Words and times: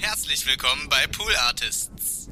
Herzlich 0.00 0.46
willkommen 0.46 0.88
bei 0.88 1.06
Pool 1.08 1.30
Artists. 1.46 2.30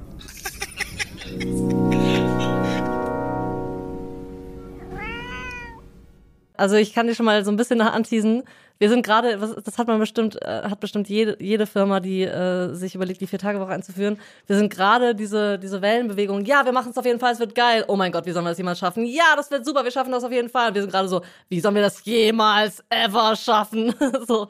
Also 6.57 6.77
ich 6.77 6.95
kann 6.95 7.07
dir 7.07 7.15
schon 7.15 7.27
mal 7.27 7.45
so 7.45 7.51
ein 7.51 7.59
bisschen 7.59 7.83
anteasen. 7.83 8.45
Wir 8.79 8.89
sind 8.89 9.05
gerade, 9.05 9.37
das 9.63 9.77
hat 9.77 9.87
man 9.87 9.99
bestimmt, 9.99 10.41
äh, 10.41 10.63
hat 10.63 10.81
bestimmt 10.81 11.11
jede, 11.11 11.37
jede 11.43 11.67
Firma, 11.67 12.01
die 12.01 12.23
äh, 12.23 12.73
sich 12.73 12.95
überlegt, 12.95 13.21
die 13.21 13.27
Vier-Tage-Woche 13.27 13.73
einzuführen. 13.73 14.19
Wir 14.47 14.57
sind 14.57 14.73
gerade 14.73 15.15
diese, 15.15 15.59
diese 15.59 15.83
Wellenbewegung. 15.83 16.47
Ja, 16.47 16.65
wir 16.65 16.73
machen 16.73 16.93
es 16.93 16.97
auf 16.97 17.05
jeden 17.05 17.21
Fall, 17.21 17.35
es 17.35 17.39
wird 17.39 17.55
geil. 17.55 17.85
Oh 17.89 17.97
mein 17.97 18.13
Gott, 18.13 18.25
wie 18.25 18.31
sollen 18.31 18.47
wir 18.47 18.51
das 18.51 18.59
jemals 18.59 18.79
schaffen? 18.79 19.05
Ja, 19.05 19.37
das 19.37 19.51
wird 19.51 19.67
super, 19.67 19.85
wir 19.85 19.91
schaffen 19.91 20.13
das 20.13 20.25
auf 20.25 20.33
jeden 20.33 20.49
Fall. 20.49 20.69
Und 20.69 20.75
wir 20.75 20.83
sind 20.83 20.91
gerade 20.91 21.09
so, 21.09 21.21
wie 21.51 21.61
sollen 21.61 21.75
wir 21.75 21.83
das 21.83 22.03
jemals 22.05 22.83
ever 22.89 23.37
schaffen? 23.37 23.95
so. 24.27 24.49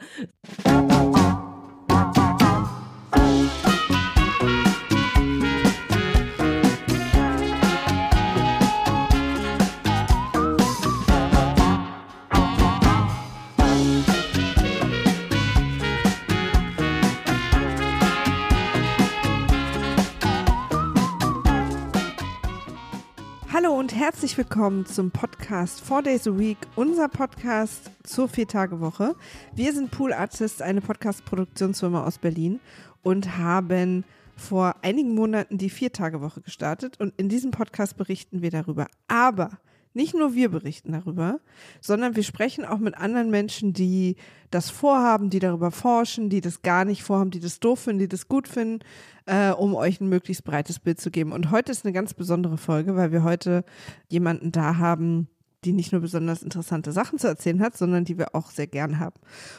Hallo 23.69 23.81
und 23.81 23.95
herzlich 23.95 24.39
willkommen 24.39 24.87
zum 24.87 25.11
Podcast 25.11 25.83
Four 25.83 26.01
Days 26.01 26.27
a 26.27 26.39
Week, 26.39 26.57
unser 26.75 27.07
Podcast 27.07 27.91
zur 28.03 28.27
Viertagewoche. 28.27 29.15
Wir 29.55 29.75
sind 29.75 29.91
Pool 29.91 30.15
Artists, 30.15 30.63
eine 30.63 30.81
Podcast-Produktionsfirma 30.81 32.03
aus 32.03 32.17
Berlin 32.17 32.61
und 33.03 33.37
haben 33.37 34.05
vor 34.37 34.77
einigen 34.81 35.15
Monaten 35.15 35.59
die 35.59 35.69
Viertagewoche 35.69 36.41
gestartet 36.41 36.99
und 36.99 37.13
in 37.19 37.29
diesem 37.29 37.51
Podcast 37.51 37.99
berichten 37.99 38.41
wir 38.41 38.51
darüber. 38.51 38.87
Aber 39.07 39.51
nicht 39.95 40.15
nur 40.15 40.35
wir 40.35 40.51
berichten 40.51 40.93
darüber, 40.93 41.41
sondern 41.81 42.17
wir 42.17 42.23
sprechen 42.23 42.65
auch 42.65 42.79
mit 42.79 42.97
anderen 42.97 43.31
Menschen, 43.31 43.73
die 43.73 44.17
das 44.51 44.71
vorhaben, 44.71 45.31
die 45.31 45.39
darüber 45.39 45.71
forschen, 45.71 46.31
die 46.31 46.41
das 46.41 46.63
gar 46.63 46.85
nicht 46.85 47.03
vorhaben, 47.03 47.31
die 47.31 47.41
das 47.41 47.61
doof 47.61 47.81
finden, 47.81 48.01
die 48.01 48.09
das 48.09 48.29
gut 48.29 48.49
finden, 48.49 48.85
äh, 49.27 49.51
um 49.51 49.75
euch 49.75 50.01
ein 50.01 50.09
möglichst 50.09 50.45
breites 50.45 50.79
Bild 50.79 51.01
zu 51.01 51.11
geben. 51.11 51.33
Und 51.33 51.51
heute 51.51 51.73
ist 51.73 51.85
eine 51.85 51.93
ganz 51.93 52.15
besondere 52.15 52.59
Folge, 52.59 52.97
weil 52.97 53.13
wir 53.13 53.25
heute 53.25 53.65
jemanden 54.09 54.53
da 54.53 54.79
haben, 54.79 55.29
die 55.65 55.73
nicht 55.73 55.93
nur 55.93 56.01
besonders 56.01 56.43
interessante 56.43 56.93
Sachen 56.93 57.19
zu 57.19 57.27
erzählen 57.27 57.61
hat, 57.61 57.77
sondern 57.77 58.05
die 58.05 58.19
wir 58.19 58.35
auch 58.35 58.51
sehr 58.51 58.67
gern 58.67 58.99
haben. 58.99 59.17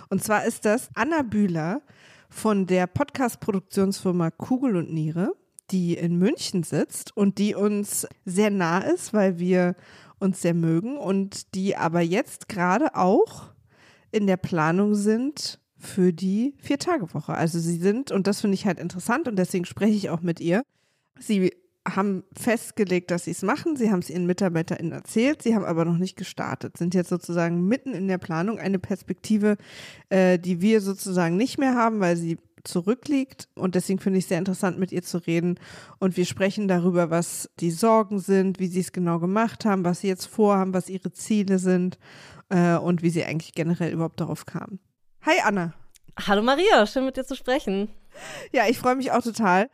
Und 0.10 0.24
zwar 0.24 0.46
ist 0.46 0.66
das 0.66 0.90
Anna 0.96 1.24
Bühler 1.24 1.82
von 2.30 2.68
der 2.68 2.88
Podcast-Produktionsfirma 2.88 4.32
Kugel 4.32 4.78
und 4.78 4.94
Niere, 4.94 5.34
die 5.72 5.96
in 5.96 6.18
München 6.18 6.64
sitzt 6.64 7.16
und 7.16 7.38
die 7.38 7.56
uns 7.56 8.08
sehr 8.26 8.50
nah 8.50 8.80
ist, 8.80 9.14
weil 9.14 9.40
wir 9.40 9.76
uns 10.20 10.42
sehr 10.42 10.54
mögen 10.54 10.98
und 10.98 11.56
die 11.56 11.76
aber 11.76 12.02
jetzt 12.02 12.50
gerade 12.50 12.96
auch 12.96 13.54
in 14.12 14.28
der 14.28 14.38
Planung 14.38 14.96
sind 14.96 15.60
für 15.78 16.12
die 16.12 16.56
Vier-Tage-Woche. 16.60 17.34
Also 17.34 17.60
sie 17.60 17.78
sind, 17.78 18.12
und 18.12 18.28
das 18.28 18.42
finde 18.42 18.56
ich 18.56 18.66
halt 18.66 18.80
interessant 18.80 19.28
und 19.28 19.38
deswegen 19.38 19.66
spreche 19.66 19.96
ich 19.96 20.10
auch 20.10 20.22
mit 20.22 20.40
ihr, 20.40 20.64
sie 21.20 21.52
haben 21.88 22.24
festgelegt, 22.34 23.10
dass 23.12 23.26
sie 23.26 23.32
es 23.32 23.42
machen. 23.42 23.76
Sie 23.76 23.90
haben 23.90 24.00
es 24.00 24.10
ihren 24.10 24.26
MitarbeiterInnen 24.26 24.92
erzählt. 24.92 25.42
Sie 25.42 25.56
haben 25.56 25.66
aber 25.66 25.86
noch 25.86 25.98
nicht 25.98 26.18
gestartet. 26.18 26.78
Sind 26.78 26.94
jetzt 26.94 27.10
sozusagen 27.10 27.68
mitten 27.68 27.94
in 27.94 28.08
der 28.08 28.18
Planung. 28.18 28.60
Eine 28.60 28.80
Perspektive, 28.80 29.58
äh, 30.10 30.38
die 30.38 30.62
wir 30.62 30.82
sozusagen 30.82 31.38
nicht 31.38 31.58
mehr 31.58 31.76
haben, 31.76 32.00
weil 32.00 32.18
sie 32.18 32.38
zurückliegt. 32.64 33.48
Und 33.56 33.76
deswegen 33.76 34.00
finde 34.00 34.20
ich 34.20 34.26
es 34.26 34.30
sehr 34.30 34.38
interessant, 34.38 34.80
mit 34.80 34.92
ihr 34.92 35.04
zu 35.04 35.18
reden. 35.18 35.60
Und 36.00 36.18
wir 36.18 36.26
sprechen 36.26 36.68
darüber, 36.68 37.10
was 37.10 37.50
die 37.60 37.72
Sorgen 37.72 38.20
sind, 38.20 38.60
wie 38.60 38.68
sie 38.68 38.82
es 38.82 38.92
genau 38.92 39.20
gemacht 39.20 39.66
haben, 39.66 39.86
was 39.86 40.02
sie 40.02 40.08
jetzt 40.08 40.26
vorhaben, 40.26 40.74
was 40.74 40.90
ihre 40.90 41.12
Ziele 41.12 41.60
sind 41.60 41.98
äh, 42.50 42.76
und 42.76 43.02
wie 43.02 43.10
sie 43.10 43.24
eigentlich 43.24 43.54
generell 43.54 43.92
überhaupt 43.92 44.20
darauf 44.20 44.46
kamen. 44.46 44.80
Hi 45.22 45.40
Anna. 45.44 45.74
Hallo 46.28 46.42
Maria, 46.42 46.86
schön 46.86 47.06
mit 47.06 47.18
dir 47.18 47.26
zu 47.26 47.36
sprechen. 47.36 47.90
Ja, 48.52 48.68
ich 48.68 48.78
freue 48.78 48.96
mich 48.96 49.12
auch 49.12 49.22
total. 49.22 49.70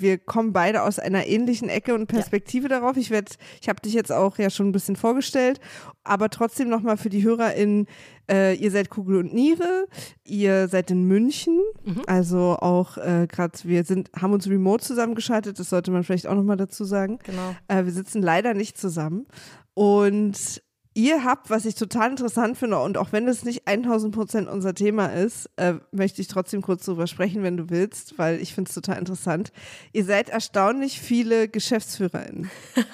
Wir 0.00 0.18
kommen 0.18 0.52
beide 0.52 0.82
aus 0.82 0.98
einer 0.98 1.26
ähnlichen 1.26 1.68
Ecke 1.68 1.94
und 1.94 2.06
Perspektive 2.06 2.68
darauf. 2.68 2.96
Ich 2.96 3.10
werde, 3.10 3.32
ich 3.60 3.68
habe 3.68 3.80
dich 3.80 3.94
jetzt 3.94 4.12
auch 4.12 4.38
ja 4.38 4.50
schon 4.50 4.68
ein 4.68 4.72
bisschen 4.72 4.96
vorgestellt, 4.96 5.60
aber 6.04 6.30
trotzdem 6.30 6.68
nochmal 6.68 6.96
für 6.96 7.08
die 7.08 7.24
HörerInnen, 7.24 7.86
äh, 8.30 8.54
ihr 8.54 8.70
seid 8.70 8.90
Kugel 8.90 9.18
und 9.18 9.34
Niere, 9.34 9.86
ihr 10.24 10.68
seid 10.68 10.90
in 10.90 11.04
München, 11.04 11.60
also 12.06 12.56
auch 12.60 12.96
äh, 12.98 13.26
gerade, 13.28 13.58
wir 13.64 13.84
sind, 13.84 14.10
haben 14.20 14.32
uns 14.32 14.48
remote 14.48 14.84
zusammengeschaltet, 14.84 15.58
das 15.58 15.70
sollte 15.70 15.90
man 15.90 16.04
vielleicht 16.04 16.26
auch 16.26 16.34
nochmal 16.34 16.56
dazu 16.56 16.84
sagen. 16.84 17.18
Genau. 17.24 17.56
Äh, 17.68 17.84
wir 17.84 17.92
sitzen 17.92 18.22
leider 18.22 18.54
nicht 18.54 18.78
zusammen. 18.78 19.26
Und 19.74 20.62
ihr 20.98 21.24
habt, 21.24 21.48
was 21.48 21.64
ich 21.64 21.76
total 21.76 22.10
interessant 22.10 22.58
finde, 22.58 22.80
und 22.80 22.98
auch 22.98 23.12
wenn 23.12 23.28
es 23.28 23.44
nicht 23.44 23.68
1000 23.68 24.12
Prozent 24.12 24.48
unser 24.48 24.74
Thema 24.74 25.06
ist, 25.06 25.48
äh, 25.54 25.74
möchte 25.92 26.20
ich 26.20 26.26
trotzdem 26.26 26.60
kurz 26.60 26.84
drüber 26.84 27.06
sprechen, 27.06 27.44
wenn 27.44 27.56
du 27.56 27.70
willst, 27.70 28.18
weil 28.18 28.40
ich 28.40 28.52
finde 28.52 28.68
es 28.68 28.74
total 28.74 28.98
interessant. 28.98 29.52
Ihr 29.92 30.04
seid 30.04 30.28
erstaunlich 30.28 31.00
viele 31.00 31.48
GeschäftsführerInnen. 31.48 32.50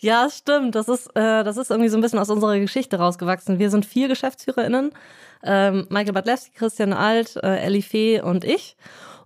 Ja, 0.00 0.28
stimmt. 0.30 0.74
Das 0.74 0.88
ist, 0.88 1.08
äh, 1.08 1.42
das 1.42 1.56
ist 1.56 1.70
irgendwie 1.70 1.88
so 1.88 1.98
ein 1.98 2.00
bisschen 2.00 2.18
aus 2.18 2.30
unserer 2.30 2.58
Geschichte 2.58 2.98
rausgewachsen. 2.98 3.58
Wir 3.58 3.70
sind 3.70 3.84
vier 3.84 4.08
GeschäftsführerInnen. 4.08 4.92
Ähm, 5.42 5.86
Michael 5.90 6.12
Badlewski, 6.12 6.52
Christian 6.54 6.92
Alt, 6.92 7.36
äh, 7.36 7.58
Ellie 7.58 7.82
Fee 7.82 8.20
und 8.20 8.44
ich. 8.44 8.76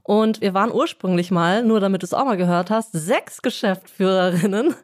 Und 0.03 0.41
wir 0.41 0.55
waren 0.55 0.73
ursprünglich 0.73 1.31
mal, 1.31 1.63
nur 1.63 1.81
damit 1.81 2.03
du 2.03 2.07
es 2.07 2.15
auch 2.15 2.25
mal 2.25 2.37
gehört 2.37 2.71
hast, 2.71 2.93
sechs 2.93 3.43
Geschäftsführerinnen. 3.43 4.75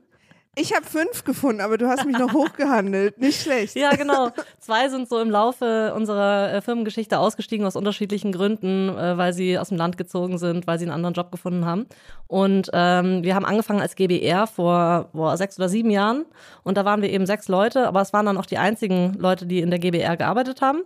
Ich 0.58 0.74
habe 0.74 0.86
fünf 0.86 1.22
gefunden, 1.24 1.60
aber 1.60 1.76
du 1.76 1.86
hast 1.86 2.06
mich 2.06 2.16
noch 2.18 2.32
hochgehandelt. 2.32 3.18
Nicht 3.18 3.42
schlecht. 3.42 3.76
Ja, 3.76 3.90
genau. 3.94 4.30
Zwei 4.58 4.88
sind 4.88 5.06
so 5.06 5.20
im 5.20 5.30
Laufe 5.30 5.92
unserer 5.94 6.50
äh, 6.50 6.62
Firmengeschichte 6.62 7.18
ausgestiegen 7.18 7.66
aus 7.66 7.76
unterschiedlichen 7.76 8.32
Gründen, 8.32 8.88
äh, 8.88 9.18
weil 9.18 9.34
sie 9.34 9.58
aus 9.58 9.68
dem 9.68 9.76
Land 9.76 9.98
gezogen 9.98 10.38
sind, 10.38 10.66
weil 10.66 10.78
sie 10.78 10.86
einen 10.86 10.94
anderen 10.94 11.12
Job 11.12 11.30
gefunden 11.30 11.66
haben. 11.66 11.84
Und 12.26 12.70
ähm, 12.72 13.22
wir 13.22 13.34
haben 13.34 13.44
angefangen 13.44 13.82
als 13.82 13.96
GBR 13.96 14.46
vor 14.46 15.10
boah, 15.12 15.36
sechs 15.36 15.58
oder 15.58 15.68
sieben 15.68 15.90
Jahren. 15.90 16.24
Und 16.64 16.78
da 16.78 16.86
waren 16.86 17.02
wir 17.02 17.10
eben 17.10 17.26
sechs 17.26 17.48
Leute, 17.48 17.86
aber 17.86 18.00
es 18.00 18.14
waren 18.14 18.24
dann 18.24 18.38
auch 18.38 18.46
die 18.46 18.56
einzigen 18.56 19.12
Leute, 19.18 19.44
die 19.44 19.60
in 19.60 19.68
der 19.68 19.78
GBR 19.78 20.16
gearbeitet 20.16 20.62
haben. 20.62 20.84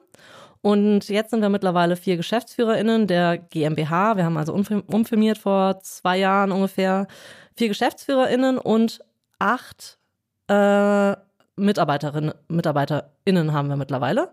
Und 0.62 1.08
jetzt 1.08 1.30
sind 1.30 1.42
wir 1.42 1.48
mittlerweile 1.48 1.94
vier 1.94 2.16
GeschäftsführerInnen 2.16 3.06
der 3.06 3.38
GmbH. 3.38 4.16
Wir 4.16 4.24
haben 4.24 4.36
also 4.36 4.52
umfir- 4.52 4.82
umfirmiert 4.92 5.38
vor 5.38 5.78
zwei 5.80 6.18
Jahren 6.18 6.50
ungefähr. 6.50 7.06
Vier 7.56 7.68
GeschäftsführerInnen 7.68 8.58
und 8.58 9.00
acht 9.40 9.98
äh, 10.48 11.16
Mitarbeiterinnen, 11.56 12.34
MitarbeiterInnen 12.48 13.52
haben 13.52 13.68
wir 13.68 13.76
mittlerweile. 13.76 14.30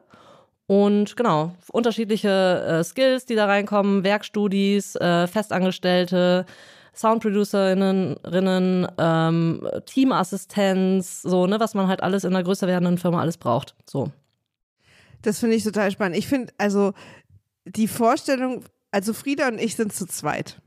Und 0.67 1.15
genau, 1.15 1.53
unterschiedliche 1.71 2.29
äh, 2.29 2.83
Skills, 2.83 3.25
die 3.25 3.35
da 3.35 3.45
reinkommen, 3.45 4.03
Werkstudis, 4.03 4.95
äh, 4.95 5.25
Festangestellte, 5.27 6.45
SoundproducerInnen, 6.93 8.17
Rinnen, 8.25 8.87
ähm, 8.97 9.67
Teamassistenz, 9.85 11.21
so, 11.21 11.47
ne, 11.47 11.59
was 11.59 11.73
man 11.73 11.87
halt 11.87 12.03
alles 12.03 12.23
in 12.23 12.35
einer 12.35 12.43
größer 12.43 12.67
werdenden 12.67 12.97
Firma 12.97 13.21
alles 13.21 13.37
braucht. 13.37 13.75
So. 13.89 14.11
Das 15.21 15.39
finde 15.39 15.55
ich 15.55 15.63
total 15.63 15.89
spannend. 15.91 16.17
Ich 16.17 16.27
finde, 16.27 16.53
also 16.57 16.93
die 17.65 17.87
Vorstellung, 17.87 18.65
also 18.91 19.13
Frieda 19.13 19.47
und 19.47 19.59
ich 19.59 19.75
sind 19.75 19.93
zu 19.93 20.05
zweit. 20.05 20.59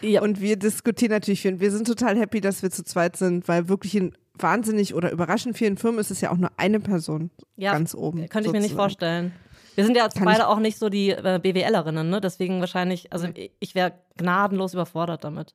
Ja. 0.00 0.22
Und 0.22 0.40
wir 0.40 0.56
diskutieren 0.56 1.12
natürlich 1.12 1.42
viel. 1.42 1.54
Und 1.54 1.60
wir 1.60 1.70
sind 1.70 1.86
total 1.86 2.16
happy, 2.18 2.40
dass 2.40 2.62
wir 2.62 2.70
zu 2.70 2.84
zweit 2.84 3.16
sind, 3.16 3.46
weil 3.48 3.68
wirklich 3.68 3.94
in 3.94 4.16
wahnsinnig 4.38 4.94
oder 4.94 5.10
überraschend 5.12 5.56
vielen 5.56 5.76
Firmen 5.76 6.00
ist 6.00 6.10
es 6.10 6.20
ja 6.20 6.30
auch 6.30 6.36
nur 6.36 6.50
eine 6.56 6.80
Person 6.80 7.30
Ja, 7.56 7.72
ganz 7.72 7.94
oben. 7.94 8.28
Könnte 8.28 8.48
ich 8.48 8.52
mir 8.52 8.60
nicht 8.60 8.74
vorstellen. 8.74 9.32
Wir 9.74 9.84
sind 9.84 9.96
ja 9.96 10.08
Kann 10.08 10.24
beide 10.24 10.48
auch 10.48 10.60
nicht 10.60 10.78
so 10.78 10.88
die 10.88 11.10
äh, 11.10 11.40
BWLerinnen, 11.42 12.08
ne? 12.08 12.20
Deswegen 12.20 12.60
wahrscheinlich, 12.60 13.12
also 13.12 13.28
ich 13.58 13.74
wäre 13.74 13.92
gnadenlos 14.16 14.74
überfordert 14.74 15.24
damit. 15.24 15.54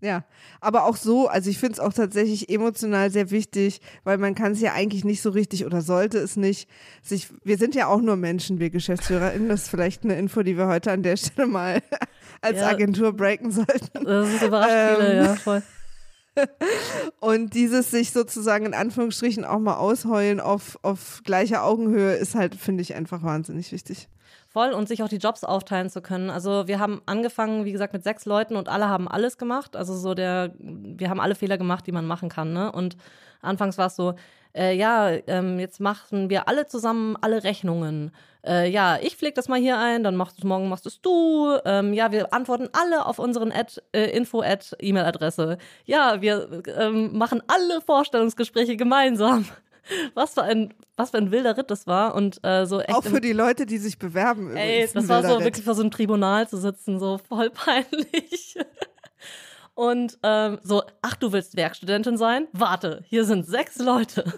Ja, 0.00 0.24
aber 0.60 0.84
auch 0.84 0.96
so, 0.96 1.26
also 1.26 1.50
ich 1.50 1.58
finde 1.58 1.72
es 1.74 1.80
auch 1.80 1.92
tatsächlich 1.92 2.48
emotional 2.50 3.10
sehr 3.10 3.32
wichtig, 3.32 3.80
weil 4.04 4.16
man 4.16 4.36
kann 4.36 4.52
es 4.52 4.60
ja 4.60 4.72
eigentlich 4.72 5.04
nicht 5.04 5.20
so 5.22 5.30
richtig 5.30 5.66
oder 5.66 5.82
sollte 5.82 6.18
es 6.18 6.36
nicht 6.36 6.68
sich, 7.02 7.28
wir 7.42 7.58
sind 7.58 7.74
ja 7.74 7.88
auch 7.88 8.00
nur 8.00 8.14
Menschen, 8.16 8.60
wir 8.60 8.70
GeschäftsführerInnen, 8.70 9.48
das 9.48 9.62
ist 9.62 9.70
vielleicht 9.70 10.04
eine 10.04 10.16
Info, 10.16 10.42
die 10.44 10.56
wir 10.56 10.68
heute 10.68 10.92
an 10.92 11.02
der 11.02 11.16
Stelle 11.16 11.48
mal 11.48 11.82
als 12.40 12.60
Ja. 12.60 12.68
Agentur 12.68 13.12
breaken 13.12 13.50
sollten. 13.50 14.04
Das 14.04 14.28
ist 14.28 14.42
überrascht 14.42 14.94
viele, 14.96 15.10
Ähm, 15.18 15.24
ja, 15.24 15.34
voll. 15.34 15.62
Und 17.20 17.54
dieses 17.54 17.90
sich 17.90 18.12
sozusagen 18.12 18.66
in 18.66 18.74
Anführungsstrichen 18.74 19.44
auch 19.44 19.58
mal 19.58 19.76
ausheulen 19.76 20.40
auf, 20.40 20.78
auf 20.82 21.22
gleicher 21.24 21.64
Augenhöhe 21.64 22.14
ist 22.14 22.34
halt, 22.34 22.54
finde 22.54 22.82
ich, 22.82 22.94
einfach 22.94 23.22
wahnsinnig 23.22 23.72
wichtig. 23.72 24.08
Voll 24.48 24.72
und 24.72 24.88
sich 24.88 25.02
auch 25.02 25.08
die 25.08 25.18
Jobs 25.18 25.44
aufteilen 25.44 25.90
zu 25.90 26.00
können. 26.00 26.30
Also 26.30 26.66
wir 26.66 26.78
haben 26.78 27.02
angefangen, 27.06 27.64
wie 27.64 27.72
gesagt, 27.72 27.92
mit 27.92 28.02
sechs 28.02 28.24
Leuten 28.24 28.56
und 28.56 28.68
alle 28.68 28.88
haben 28.88 29.06
alles 29.06 29.36
gemacht. 29.36 29.76
Also 29.76 29.94
so 29.94 30.14
der, 30.14 30.54
wir 30.58 31.10
haben 31.10 31.20
alle 31.20 31.34
Fehler 31.34 31.58
gemacht, 31.58 31.86
die 31.86 31.92
man 31.92 32.06
machen 32.06 32.28
kann. 32.28 32.54
Ne? 32.54 32.72
Und 32.72 32.96
anfangs 33.42 33.76
war 33.76 33.88
es 33.88 33.96
so, 33.96 34.14
äh, 34.58 34.74
ja, 34.74 35.10
ähm, 35.26 35.58
jetzt 35.60 35.80
machen 35.80 36.28
wir 36.30 36.48
alle 36.48 36.66
zusammen 36.66 37.16
alle 37.20 37.44
Rechnungen. 37.44 38.10
Äh, 38.44 38.70
ja, 38.70 38.98
ich 39.00 39.16
pflege 39.16 39.34
das 39.34 39.48
mal 39.48 39.60
hier 39.60 39.78
ein, 39.78 40.02
dann 40.02 40.16
machst 40.16 40.42
du 40.42 40.46
morgen 40.46 40.68
machst 40.68 40.86
es 40.86 41.00
du. 41.00 41.58
Ähm, 41.64 41.92
ja, 41.92 42.12
wir 42.12 42.32
antworten 42.32 42.68
alle 42.72 43.06
auf 43.06 43.18
unseren 43.18 43.52
Ad, 43.52 43.80
äh, 43.92 44.10
Info-Ad-E-Mail-Adresse. 44.16 45.58
Ja, 45.84 46.20
wir 46.20 46.62
ähm, 46.76 47.16
machen 47.16 47.42
alle 47.46 47.80
Vorstellungsgespräche 47.80 48.76
gemeinsam. 48.76 49.46
Was 50.14 50.34
für 50.34 50.42
ein, 50.42 50.74
was 50.96 51.12
für 51.12 51.16
ein 51.16 51.30
wilder 51.30 51.56
Ritt 51.56 51.70
das 51.70 51.86
war 51.86 52.14
und 52.14 52.44
äh, 52.44 52.66
so 52.66 52.78
echt. 52.78 52.94
Auch 52.94 53.04
für 53.04 53.22
die 53.22 53.32
Leute, 53.32 53.64
die 53.64 53.78
sich 53.78 53.98
bewerben. 53.98 54.54
Ey, 54.54 54.86
das 54.92 55.08
war 55.08 55.22
so 55.22 55.36
Ritt. 55.36 55.44
wirklich 55.46 55.64
vor 55.64 55.74
so 55.74 55.80
einem 55.80 55.90
Tribunal 55.90 56.46
zu 56.46 56.58
sitzen, 56.58 56.98
so 57.00 57.16
voll 57.16 57.48
peinlich. 57.48 58.58
Und 59.78 60.18
ähm, 60.24 60.58
so, 60.64 60.82
ach, 61.02 61.14
du 61.14 61.30
willst 61.30 61.54
Werkstudentin 61.56 62.16
sein? 62.16 62.48
Warte, 62.52 63.04
hier 63.06 63.24
sind 63.24 63.46
sechs 63.46 63.78
Leute. 63.78 64.24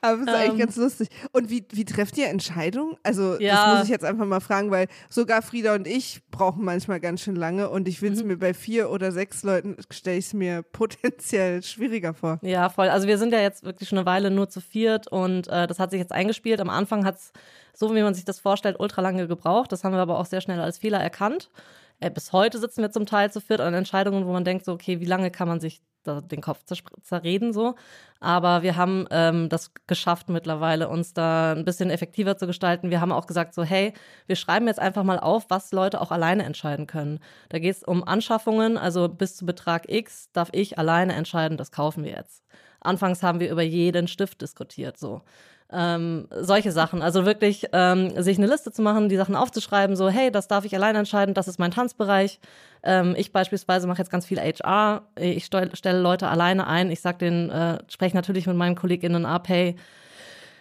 Aber 0.00 0.16
das 0.18 0.20
ist 0.26 0.28
eigentlich 0.28 0.50
Ähm. 0.52 0.58
ganz 0.58 0.76
lustig. 0.76 1.08
Und 1.32 1.50
wie, 1.50 1.66
wie 1.70 1.84
trefft 1.84 2.16
ihr 2.16 2.28
Entscheidungen? 2.28 2.96
Also, 3.02 3.32
das 3.32 3.40
Ja. 3.42 3.74
muss 3.74 3.84
ich 3.84 3.90
jetzt 3.90 4.06
einfach 4.06 4.24
mal 4.24 4.40
fragen, 4.40 4.70
weil 4.70 4.86
sogar 5.10 5.42
Frieda 5.42 5.74
und 5.74 5.86
ich 5.86 6.22
brauchen 6.30 6.64
manchmal 6.64 6.98
ganz 7.00 7.20
schön 7.20 7.36
lange 7.36 7.68
und 7.68 7.88
ich 7.88 8.00
will 8.00 8.12
es 8.14 8.22
Mhm. 8.22 8.28
mir 8.28 8.36
bei 8.38 8.54
vier 8.54 8.88
oder 8.90 9.12
sechs 9.12 9.42
Leuten, 9.42 9.76
stelle 9.90 10.16
ich 10.16 10.26
es 10.26 10.32
mir 10.34 10.62
potenziell 10.62 11.62
schwieriger 11.62 12.14
vor. 12.14 12.38
Ja, 12.42 12.70
voll. 12.70 12.88
Also 12.88 13.06
wir 13.06 13.18
sind 13.18 13.34
ja 13.34 13.40
jetzt 13.40 13.64
wirklich 13.64 13.86
schon 13.88 13.98
eine 13.98 14.06
Weile 14.06 14.30
nur 14.30 14.48
zu 14.48 14.62
viert 14.62 15.08
und 15.08 15.48
äh, 15.48 15.66
das 15.66 15.78
hat 15.78 15.90
sich 15.90 16.00
jetzt 16.00 16.12
eingespielt. 16.12 16.60
Am 16.60 16.70
Anfang 16.70 17.04
hat 17.04 17.16
es, 17.16 17.32
so 17.74 17.94
wie 17.94 18.02
man 18.02 18.14
sich 18.14 18.24
das 18.24 18.40
vorstellt, 18.40 18.76
ultra 18.78 19.02
lange 19.02 19.26
gebraucht. 19.28 19.72
Das 19.72 19.84
haben 19.84 19.92
wir 19.92 20.00
aber 20.00 20.18
auch 20.18 20.26
sehr 20.26 20.40
schnell 20.40 20.60
als 20.60 20.78
Fehler 20.78 21.00
erkannt. 21.00 21.50
Äh, 22.00 22.10
bis 22.10 22.32
heute 22.32 22.58
sitzen 22.58 22.82
wir 22.82 22.90
zum 22.90 23.06
Teil 23.06 23.32
zu 23.32 23.40
viert 23.40 23.60
an 23.60 23.74
Entscheidungen, 23.74 24.26
wo 24.26 24.32
man 24.32 24.44
denkt, 24.44 24.64
so, 24.64 24.72
okay, 24.72 25.00
wie 25.00 25.04
lange 25.04 25.30
kann 25.30 25.48
man 25.48 25.60
sich 25.60 25.82
da 26.04 26.20
den 26.20 26.40
Kopf 26.40 26.64
zerreden 27.02 27.52
so. 27.52 27.74
Aber 28.20 28.62
wir 28.62 28.76
haben 28.76 29.06
ähm, 29.10 29.48
das 29.48 29.72
geschafft 29.86 30.28
mittlerweile, 30.28 30.88
uns 30.88 31.12
da 31.12 31.52
ein 31.52 31.64
bisschen 31.64 31.90
effektiver 31.90 32.36
zu 32.36 32.46
gestalten. 32.46 32.90
Wir 32.90 33.00
haben 33.00 33.12
auch 33.12 33.26
gesagt, 33.26 33.54
so, 33.54 33.62
hey, 33.62 33.92
wir 34.26 34.36
schreiben 34.36 34.66
jetzt 34.66 34.80
einfach 34.80 35.04
mal 35.04 35.18
auf, 35.20 35.46
was 35.48 35.72
Leute 35.72 36.00
auch 36.00 36.10
alleine 36.10 36.44
entscheiden 36.44 36.86
können. 36.86 37.20
Da 37.48 37.58
geht 37.58 37.76
es 37.76 37.84
um 37.84 38.02
Anschaffungen, 38.02 38.78
also 38.78 39.08
bis 39.08 39.36
zu 39.36 39.46
Betrag 39.46 39.88
X 39.88 40.30
darf 40.32 40.48
ich 40.52 40.78
alleine 40.78 41.14
entscheiden, 41.14 41.58
das 41.58 41.70
kaufen 41.72 42.04
wir 42.04 42.12
jetzt. 42.12 42.44
Anfangs 42.80 43.22
haben 43.22 43.40
wir 43.40 43.50
über 43.50 43.62
jeden 43.62 44.08
Stift 44.08 44.40
diskutiert, 44.40 44.98
so. 44.98 45.22
Ähm, 45.70 46.28
solche 46.30 46.72
Sachen. 46.72 47.02
Also 47.02 47.26
wirklich 47.26 47.66
ähm, 47.72 48.10
sich 48.22 48.38
eine 48.38 48.46
Liste 48.46 48.72
zu 48.72 48.80
machen, 48.80 49.10
die 49.10 49.16
Sachen 49.16 49.36
aufzuschreiben, 49.36 49.96
so, 49.96 50.08
hey, 50.08 50.30
das 50.30 50.48
darf 50.48 50.64
ich 50.64 50.74
alleine 50.74 50.98
entscheiden, 50.98 51.34
das 51.34 51.46
ist 51.46 51.58
mein 51.58 51.70
Tanzbereich. 51.70 52.40
Ähm, 52.82 53.14
ich 53.18 53.32
beispielsweise 53.32 53.86
mache 53.86 53.98
jetzt 53.98 54.10
ganz 54.10 54.24
viel 54.24 54.40
HR. 54.40 55.02
Ich 55.16 55.44
stell, 55.44 55.74
stelle 55.76 56.00
Leute 56.00 56.28
alleine 56.28 56.66
ein. 56.66 56.90
Ich 56.90 57.00
sag 57.00 57.18
den, 57.18 57.50
äh, 57.50 57.78
spreche 57.88 58.16
natürlich 58.16 58.46
mit 58.46 58.56
meinen 58.56 58.76
KollegInnen 58.76 59.26
ab, 59.26 59.48
hey, 59.48 59.76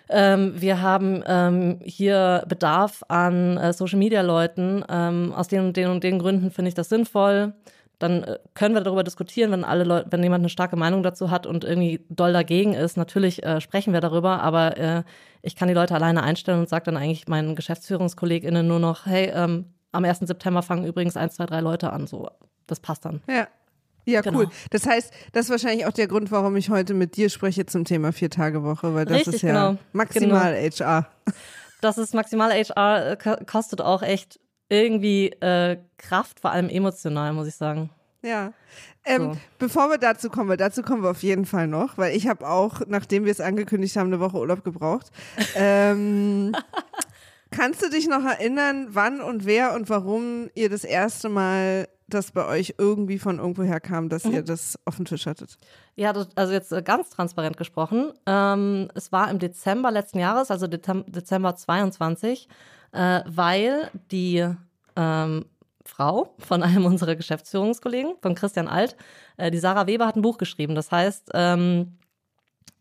ähm, 0.09 0.53
wir 0.55 0.81
haben 0.81 1.23
ähm, 1.27 1.79
hier 1.83 2.43
Bedarf 2.47 3.03
an 3.07 3.57
äh, 3.57 3.73
Social 3.73 3.99
Media 3.99 4.21
Leuten. 4.21 4.83
Ähm, 4.89 5.33
aus 5.35 5.47
den 5.47 5.65
und 5.65 5.77
den 5.77 5.89
und 5.89 6.03
den 6.03 6.19
Gründen 6.19 6.51
finde 6.51 6.69
ich 6.69 6.75
das 6.75 6.89
sinnvoll. 6.89 7.53
Dann 7.99 8.23
äh, 8.23 8.37
können 8.53 8.75
wir 8.75 8.81
darüber 8.81 9.03
diskutieren, 9.03 9.51
wenn 9.51 9.63
alle 9.63 9.83
Leute, 9.83 10.07
wenn 10.11 10.21
jemand 10.23 10.41
eine 10.41 10.49
starke 10.49 10.75
Meinung 10.75 11.01
dazu 11.03 11.31
hat 11.31 11.45
und 11.47 11.63
irgendwie 11.63 12.05
doll 12.09 12.31
dagegen 12.33 12.73
ist. 12.73 12.95
Natürlich 12.97 13.43
äh, 13.43 13.59
sprechen 13.61 13.93
wir 13.93 14.01
darüber, 14.01 14.41
aber 14.41 14.77
äh, 14.77 15.03
ich 15.41 15.55
kann 15.55 15.67
die 15.67 15.73
Leute 15.73 15.95
alleine 15.95 16.21
einstellen 16.23 16.59
und 16.59 16.69
sage 16.69 16.85
dann 16.85 16.97
eigentlich 16.97 17.27
meinen 17.27 17.55
GeschäftsführungskollegInnen 17.55 18.67
nur 18.67 18.79
noch, 18.79 19.05
hey, 19.05 19.31
ähm, 19.33 19.65
am 19.91 20.05
1. 20.05 20.19
September 20.19 20.61
fangen 20.61 20.85
übrigens 20.85 21.17
eins, 21.17 21.35
zwei, 21.35 21.45
drei 21.45 21.61
Leute 21.61 21.91
an. 21.91 22.05
So, 22.07 22.29
das 22.67 22.79
passt 22.79 23.05
dann. 23.05 23.21
Ja. 23.27 23.47
Ja, 24.05 24.21
Genau. 24.21 24.39
cool. 24.39 24.47
Das 24.69 24.85
heißt, 24.87 25.11
das 25.33 25.45
ist 25.45 25.51
wahrscheinlich 25.51 25.85
auch 25.85 25.91
der 25.91 26.07
Grund, 26.07 26.31
warum 26.31 26.55
ich 26.55 26.69
heute 26.69 26.93
mit 26.93 27.17
dir 27.17 27.29
spreche 27.29 27.65
zum 27.65 27.83
Thema 27.83 28.13
Vier-Tage-Woche, 28.13 28.93
weil 28.95 29.03
das 29.03 29.17
Richtig, 29.17 29.33
ist 29.35 29.41
ja 29.41 29.69
genau. 29.69 29.79
maximal 29.91 30.55
HR. 30.55 31.07
das 31.81 31.97
ist 31.97 32.13
maximal 32.13 32.51
HR, 32.53 33.11
äh, 33.11 33.17
ko- 33.17 33.43
kostet 33.45 33.81
auch 33.81 34.01
echt 34.03 34.39
irgendwie 34.69 35.29
äh, 35.41 35.77
Kraft, 35.97 36.39
vor 36.39 36.51
allem 36.51 36.69
emotional, 36.69 37.33
muss 37.33 37.47
ich 37.47 37.55
sagen. 37.55 37.89
Ja. 38.23 38.51
Ähm, 39.05 39.33
So. 39.33 39.37
Bevor 39.59 39.89
wir 39.89 39.97
dazu 39.97 40.29
kommen, 40.29 40.49
weil 40.49 40.57
dazu 40.57 40.81
kommen 40.81 41.03
wir 41.03 41.11
auf 41.11 41.23
jeden 41.23 41.45
Fall 41.45 41.67
noch, 41.67 41.97
weil 41.97 42.15
ich 42.15 42.27
habe 42.27 42.47
auch, 42.47 42.81
nachdem 42.87 43.23
wir 43.25 43.31
es 43.31 43.39
angekündigt 43.39 43.95
haben, 43.95 44.07
eine 44.07 44.19
Woche 44.19 44.37
Urlaub 44.37 44.63
gebraucht. 44.63 45.11
Ähm, 45.55 46.53
kannst 47.51 47.81
du 47.81 47.89
dich 47.89 48.07
noch 48.07 48.23
erinnern, 48.25 48.87
wann 48.91 49.21
und 49.21 49.45
wer 49.45 49.73
und 49.73 49.89
warum 49.89 50.49
ihr 50.55 50.69
das 50.69 50.83
erste 50.83 51.29
Mal 51.29 51.87
das 52.09 52.31
bei 52.31 52.45
euch 52.45 52.75
irgendwie 52.77 53.19
von 53.19 53.39
irgendwoher 53.39 53.79
kam, 53.81 54.07
dass 54.09 54.23
Mhm. 54.25 54.31
ihr 54.33 54.41
das 54.43 54.77
auf 54.85 54.95
dem 54.95 55.05
Tisch 55.05 55.25
hattet? 55.25 55.57
Ja, 55.95 56.13
also 56.35 56.53
jetzt 56.53 56.71
äh, 56.71 56.81
ganz 56.81 57.09
transparent 57.09 57.57
gesprochen. 57.57 58.11
Ähm, 58.25 58.89
es 58.95 59.11
war 59.11 59.29
im 59.29 59.39
Dezember 59.39 59.91
letzten 59.91 60.19
Jahres, 60.19 60.49
also 60.51 60.67
Dezem 60.67 61.03
Dezember 61.07 61.55
22, 61.55 62.47
äh, 62.97 63.23
weil 63.27 63.91
die 64.11 64.45
ähm, 64.95 65.45
Frau 65.85 66.33
von 66.39 66.63
einem 66.63 66.85
unserer 66.87 67.15
Geschäftsführungskollegen, 67.15 68.15
von 68.21 68.35
Christian 68.35 68.67
Alt, 68.67 68.95
äh, 69.37 69.51
die 69.51 69.59
Sarah 69.59 69.87
Weber 69.87 70.07
hat 70.07 70.15
ein 70.15 70.21
Buch 70.21 70.37
geschrieben. 70.37 70.75
Das 70.75 70.91
heißt, 70.91 71.31
ähm, 71.33 71.97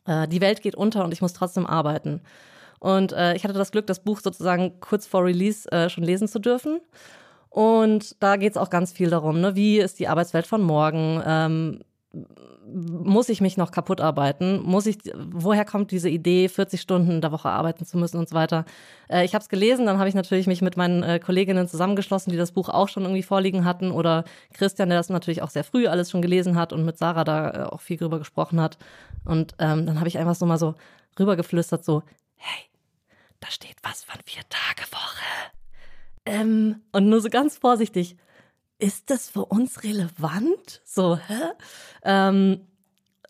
äh, 0.07 0.27
die 0.27 0.41
Welt 0.41 0.63
geht 0.63 0.75
unter 0.75 1.05
und 1.05 1.13
ich 1.13 1.23
muss 1.23 1.35
trotzdem 1.35 1.67
arbeiten. 1.67 2.23
Und 2.79 3.13
äh, 3.13 3.35
ich 3.35 3.45
hatte 3.45 3.55
das 3.55 3.73
Glück, 3.73 3.87
das 3.87 4.01
Buch 4.01 4.21
sozusagen 4.21 4.81
kurz 4.81 5.07
vor 5.07 5.25
Release 5.25 5.71
äh, 5.71 5.89
schon 5.89 6.05
lesen 6.05 6.29
zu 6.29 6.39
dürfen. 6.39 6.81
Und 7.51 8.23
da 8.23 8.37
geht 8.37 8.53
es 8.53 8.57
auch 8.59 8.69
ganz 8.69 8.93
viel 8.93 9.09
darum, 9.09 9.41
ne? 9.41 9.57
wie 9.57 9.79
ist 9.79 9.99
die 9.99 10.09
Arbeitswelt 10.09 10.47
von 10.47 10.63
morgen? 10.63 11.23
Ähm, 11.25 11.81
muss 12.67 13.29
ich 13.29 13.41
mich 13.41 13.57
noch 13.57 13.71
kaputt 13.71 14.01
arbeiten? 14.01 14.61
Muss 14.63 14.87
ich, 14.87 14.99
woher 15.15 15.65
kommt 15.65 15.91
diese 15.91 16.09
Idee, 16.09 16.49
40 16.49 16.81
Stunden 16.81 17.11
in 17.11 17.21
der 17.21 17.33
Woche 17.33 17.49
arbeiten 17.49 17.85
zu 17.85 17.99
müssen 17.99 18.19
und 18.19 18.29
so 18.29 18.35
weiter? 18.35 18.65
Äh, 19.09 19.25
ich 19.25 19.35
habe 19.35 19.43
es 19.43 19.49
gelesen, 19.49 19.87
dann 19.87 19.99
habe 19.99 20.09
ich 20.09 20.15
natürlich 20.15 20.47
mich 20.47 20.63
mit 20.63 20.77
meinen 20.77 21.03
äh, 21.03 21.19
Kolleginnen 21.19 21.69
zusammengeschlossen, 21.69 22.31
die 22.31 22.37
das 22.37 22.53
Buch 22.53 22.69
auch 22.69 22.89
schon 22.89 23.05
irgendwie 23.05 23.23
vorliegen 23.23 23.65
hatten 23.65 23.91
oder 23.91 24.25
Christian, 24.53 24.89
der 24.89 24.99
das 24.99 25.09
natürlich 25.09 25.43
auch 25.43 25.51
sehr 25.51 25.65
früh 25.65 25.87
alles 25.87 26.11
schon 26.11 26.23
gelesen 26.23 26.57
hat 26.57 26.73
und 26.73 26.85
mit 26.85 26.99
Sarah 26.99 27.25
da 27.25 27.51
äh, 27.51 27.63
auch 27.65 27.81
viel 27.81 27.97
drüber 27.97 28.19
gesprochen 28.19 28.61
hat. 28.61 28.79
Und 29.25 29.55
ähm, 29.59 29.87
dann 29.87 29.99
habe 29.99 30.09
ich 30.09 30.19
einfach 30.19 30.35
so 30.35 30.47
mal 30.47 30.59
so 30.59 30.75
rübergeflüstert, 31.19 31.85
so, 31.85 32.03
hey, 32.37 32.65
da 33.41 33.51
steht 33.51 33.77
was 33.83 34.05
von 34.05 34.21
vier 34.25 34.43
Tage 34.49 34.91
Woche. 34.91 35.53
Ähm, 36.27 36.83
und 36.93 37.09
nur 37.09 37.21
so 37.21 37.31
ganz 37.31 37.57
vorsichtig, 37.57 38.17
ist 38.79 39.11
das 39.11 39.29
für 39.29 39.45
uns 39.45 39.83
relevant? 39.85 40.83
So, 40.85 41.17
hä? 41.17 41.43
Ähm, 42.05 42.61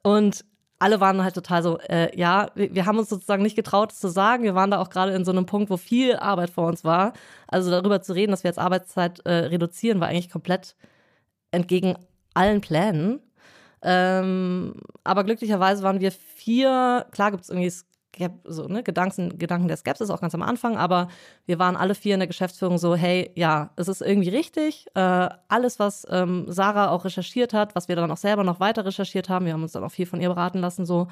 und 0.03 0.45
alle 0.79 1.01
waren 1.01 1.23
halt 1.23 1.35
total 1.35 1.63
so, 1.63 1.79
äh, 1.79 2.17
ja, 2.19 2.51
wir, 2.55 2.75
wir 2.75 2.87
haben 2.87 2.99
uns 2.99 3.09
sozusagen 3.09 3.43
nicht 3.43 3.57
getraut, 3.57 3.93
es 3.93 4.01
zu 4.01 4.09
sagen. 4.09 4.45
Wir 4.45 4.55
waren 4.55 4.71
da 4.71 4.81
auch 4.81 4.91
gerade 4.91 5.13
in 5.15 5.25
so 5.25 5.33
einem 5.33 5.47
Punkt, 5.47 5.71
wo 5.71 5.77
viel 5.77 6.17
Arbeit 6.17 6.51
vor 6.51 6.67
uns 6.67 6.85
war. 6.85 7.13
Also 7.49 7.71
darüber 7.71 8.03
zu 8.03 8.13
reden, 8.15 8.33
dass 8.33 8.45
wir 8.45 8.51
jetzt 8.51 8.59
Arbeitszeit 8.59 9.21
äh, 9.21 9.33
reduzieren, 9.33 10.01
war 10.01 10.09
eigentlich 10.09 10.31
komplett 10.31 10.77
entgegen 11.51 11.97
allen 12.35 12.61
Plänen. 12.61 13.21
Ähm, 13.83 14.75
aber 15.05 15.25
glücklicherweise 15.25 15.83
waren 15.83 16.01
wir 16.01 16.13
vier, 16.13 17.07
klar 17.13 17.31
gibt 17.31 17.45
es 17.45 17.51
irgendwie 17.51 17.73
so, 18.45 18.67
ne, 18.69 18.83
Gedanken, 18.83 19.39
Gedanken 19.39 19.69
der 19.69 19.77
Skepsis 19.77 20.11
auch 20.11 20.21
ganz 20.21 20.35
am 20.35 20.43
Anfang, 20.43 20.77
aber 20.77 21.09
wir 21.47 21.59
waren 21.59 21.77
alle 21.77 21.95
vier 21.95 22.15
in 22.15 22.21
der 22.21 22.27
Geschäftsführung 22.27 22.79
so, 22.79 22.95
hey, 22.95 23.31
ja, 23.35 23.71
es 23.77 23.89
ist 23.89 24.03
irgendwie 24.03 24.31
richtig. 24.31 24.87
Äh, 24.95 25.29
alles, 25.49 25.79
was 25.79 26.07
ähm, 26.11 26.47
Sarah 26.49 26.91
auch 26.91 27.05
recherchiert 27.05 27.53
hat, 27.53 27.75
was 27.75 27.89
wir 27.89 27.97
dann 27.97 28.11
auch 28.11 28.17
selber 28.17 28.45
noch 28.45 28.61
weiter 28.61 28.85
recherchiert 28.85 29.29
haben, 29.29 29.47
wir 29.47 29.53
haben 29.53 29.63
uns 29.63 29.73
dann 29.73 29.85
auch 29.85 29.91
viel 29.91 30.07
von 30.07 30.21
ihr 30.21 30.29
beraten 30.29 30.59
lassen, 30.59 30.87
so, 30.87 31.09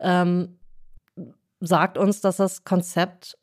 ähm, 0.00 0.58
sagt 1.60 1.98
uns, 1.98 2.20
dass 2.20 2.36
das 2.36 2.64
Konzept 2.64 3.36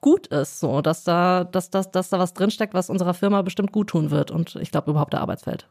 gut 0.00 0.26
ist, 0.28 0.60
so, 0.60 0.80
dass 0.80 1.04
da, 1.04 1.44
dass, 1.44 1.70
dass, 1.70 1.90
dass 1.90 2.08
da 2.08 2.18
was 2.18 2.34
drinsteckt, 2.34 2.74
was 2.74 2.90
unserer 2.90 3.14
Firma 3.14 3.42
bestimmt 3.42 3.72
gut 3.72 3.88
tun 3.88 4.10
wird 4.10 4.30
und 4.30 4.56
ich 4.56 4.70
glaube 4.70 4.90
überhaupt 4.90 5.12
der 5.12 5.20
Arbeitswelt. 5.20 5.68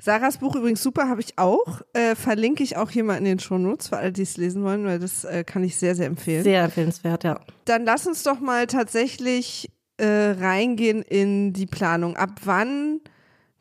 Sarahs 0.00 0.38
Buch 0.38 0.56
übrigens 0.56 0.82
super, 0.82 1.08
habe 1.08 1.20
ich 1.20 1.38
auch. 1.38 1.82
Äh, 1.92 2.14
verlinke 2.14 2.62
ich 2.62 2.76
auch 2.76 2.90
hier 2.90 3.04
mal 3.04 3.16
in 3.16 3.24
den 3.24 3.38
Shownotes 3.38 3.88
für 3.88 3.98
alle, 3.98 4.12
die 4.12 4.22
es 4.22 4.36
lesen 4.36 4.64
wollen, 4.64 4.84
weil 4.84 4.98
das 4.98 5.24
äh, 5.24 5.44
kann 5.44 5.62
ich 5.62 5.76
sehr, 5.76 5.94
sehr 5.94 6.06
empfehlen. 6.06 6.42
Sehr 6.42 6.64
empfehlenswert, 6.64 7.24
ja. 7.24 7.40
Dann 7.66 7.84
lass 7.84 8.06
uns 8.06 8.22
doch 8.22 8.40
mal 8.40 8.66
tatsächlich 8.66 9.70
äh, 9.98 10.34
reingehen 10.38 11.02
in 11.02 11.52
die 11.52 11.66
Planung. 11.66 12.16
Ab 12.16 12.40
wann 12.44 13.00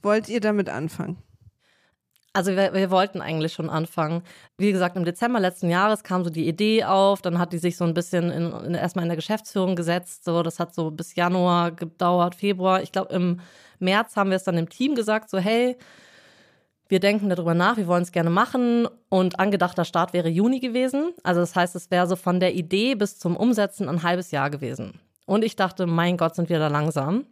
wollt 0.01 0.29
ihr 0.29 0.39
damit 0.39 0.69
anfangen? 0.69 1.17
Also 2.33 2.55
wir, 2.55 2.73
wir 2.73 2.89
wollten 2.91 3.21
eigentlich 3.21 3.51
schon 3.51 3.69
anfangen. 3.69 4.23
Wie 4.57 4.71
gesagt, 4.71 4.95
im 4.95 5.03
Dezember 5.03 5.39
letzten 5.41 5.69
Jahres 5.69 6.03
kam 6.03 6.23
so 6.23 6.29
die 6.29 6.47
Idee 6.47 6.85
auf, 6.85 7.21
dann 7.21 7.37
hat 7.39 7.51
die 7.51 7.57
sich 7.57 7.75
so 7.75 7.83
ein 7.83 7.93
bisschen 7.93 8.31
in, 8.31 8.51
in, 8.51 8.73
erstmal 8.73 9.03
in 9.03 9.09
der 9.09 9.17
Geschäftsführung 9.17 9.75
gesetzt. 9.75 10.23
So, 10.23 10.41
das 10.41 10.57
hat 10.57 10.73
so 10.73 10.91
bis 10.91 11.15
Januar 11.15 11.71
gedauert, 11.71 12.35
Februar. 12.35 12.81
Ich 12.81 12.93
glaube, 12.93 13.13
im 13.13 13.41
März 13.79 14.15
haben 14.15 14.29
wir 14.29 14.37
es 14.37 14.45
dann 14.45 14.57
im 14.57 14.69
Team 14.69 14.95
gesagt, 14.95 15.29
so 15.29 15.39
hey, 15.39 15.75
wir 16.91 16.99
denken 16.99 17.29
darüber 17.29 17.53
nach, 17.53 17.77
wir 17.77 17.87
wollen 17.87 18.03
es 18.03 18.11
gerne 18.11 18.29
machen 18.29 18.87
und 19.09 19.39
angedachter 19.39 19.85
Start 19.85 20.13
wäre 20.13 20.29
Juni 20.29 20.59
gewesen. 20.59 21.13
Also 21.23 21.41
das 21.41 21.55
heißt, 21.55 21.75
es 21.75 21.89
wäre 21.89 22.05
so 22.07 22.15
von 22.15 22.39
der 22.39 22.53
Idee 22.53 22.95
bis 22.95 23.17
zum 23.17 23.35
Umsetzen 23.37 23.89
ein 23.89 24.03
halbes 24.03 24.31
Jahr 24.31 24.49
gewesen. 24.49 24.99
Und 25.25 25.43
ich 25.43 25.55
dachte, 25.55 25.87
mein 25.87 26.17
Gott, 26.17 26.35
sind 26.35 26.49
wir 26.49 26.59
da 26.59 26.67
langsam. 26.67 27.25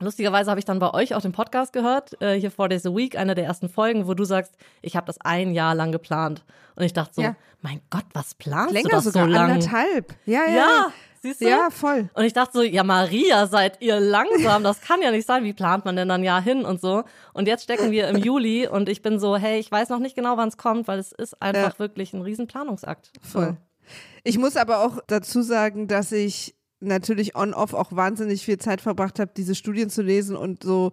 Lustigerweise 0.00 0.50
habe 0.50 0.58
ich 0.58 0.66
dann 0.66 0.80
bei 0.80 0.92
euch 0.92 1.14
auch 1.14 1.22
den 1.22 1.32
Podcast 1.32 1.72
gehört, 1.72 2.20
äh, 2.20 2.34
hier 2.38 2.50
Four 2.50 2.68
Days 2.68 2.84
a 2.84 2.94
Week, 2.94 3.16
einer 3.16 3.34
der 3.34 3.44
ersten 3.44 3.68
Folgen, 3.68 4.06
wo 4.08 4.14
du 4.14 4.24
sagst, 4.24 4.56
ich 4.82 4.96
habe 4.96 5.06
das 5.06 5.20
ein 5.20 5.52
Jahr 5.54 5.74
lang 5.74 5.92
geplant. 5.92 6.44
Und 6.74 6.82
ich 6.82 6.92
dachte 6.92 7.14
so, 7.14 7.22
Ja. 7.22 7.36
mein 7.62 7.80
Gott, 7.90 8.04
was 8.12 8.34
planst 8.34 8.74
Länger 8.74 8.88
du 8.88 8.94
das 8.96 9.04
sogar, 9.04 9.24
so 9.26 9.30
lang? 9.30 9.50
anderthalb. 9.52 10.14
Ja, 10.26 10.40
ja. 10.46 10.54
Ja, 10.54 10.92
siehst 11.24 11.40
du? 11.40 11.48
Ja, 11.48 11.68
voll. 11.70 12.08
Und 12.14 12.24
ich 12.24 12.32
dachte 12.32 12.52
so, 12.58 12.62
ja, 12.62 12.84
Maria, 12.84 13.46
seid 13.46 13.82
ihr 13.82 13.98
langsam? 13.98 14.62
Das 14.62 14.80
kann 14.80 15.02
ja 15.02 15.10
nicht 15.10 15.26
sein. 15.26 15.42
Wie 15.44 15.52
plant 15.52 15.84
man 15.84 15.96
denn 15.96 16.08
dann 16.08 16.22
ja 16.22 16.38
hin 16.40 16.64
und 16.64 16.80
so? 16.80 17.02
Und 17.32 17.48
jetzt 17.48 17.64
stecken 17.64 17.90
wir 17.90 18.08
im 18.08 18.16
Juli 18.16 18.68
und 18.68 18.88
ich 18.88 19.02
bin 19.02 19.18
so, 19.18 19.36
hey, 19.36 19.58
ich 19.58 19.70
weiß 19.70 19.88
noch 19.88 19.98
nicht 19.98 20.14
genau, 20.14 20.36
wann 20.36 20.48
es 20.48 20.56
kommt, 20.56 20.86
weil 20.86 20.98
es 20.98 21.12
ist 21.12 21.40
einfach 21.42 21.72
Ja. 21.74 21.78
wirklich 21.78 22.12
ein 22.12 22.22
riesen 22.22 22.46
Planungsakt. 22.46 23.10
Voll. 23.20 23.56
Ich 24.22 24.38
muss 24.38 24.56
aber 24.56 24.80
auch 24.84 24.98
dazu 25.06 25.42
sagen, 25.42 25.88
dass 25.88 26.12
ich 26.12 26.54
natürlich 26.80 27.34
on-off 27.36 27.74
auch 27.74 27.92
wahnsinnig 27.92 28.44
viel 28.44 28.58
Zeit 28.58 28.80
verbracht 28.80 29.18
habe, 29.18 29.32
diese 29.36 29.54
Studien 29.54 29.90
zu 29.90 30.02
lesen 30.02 30.36
und 30.36 30.62
so 30.62 30.92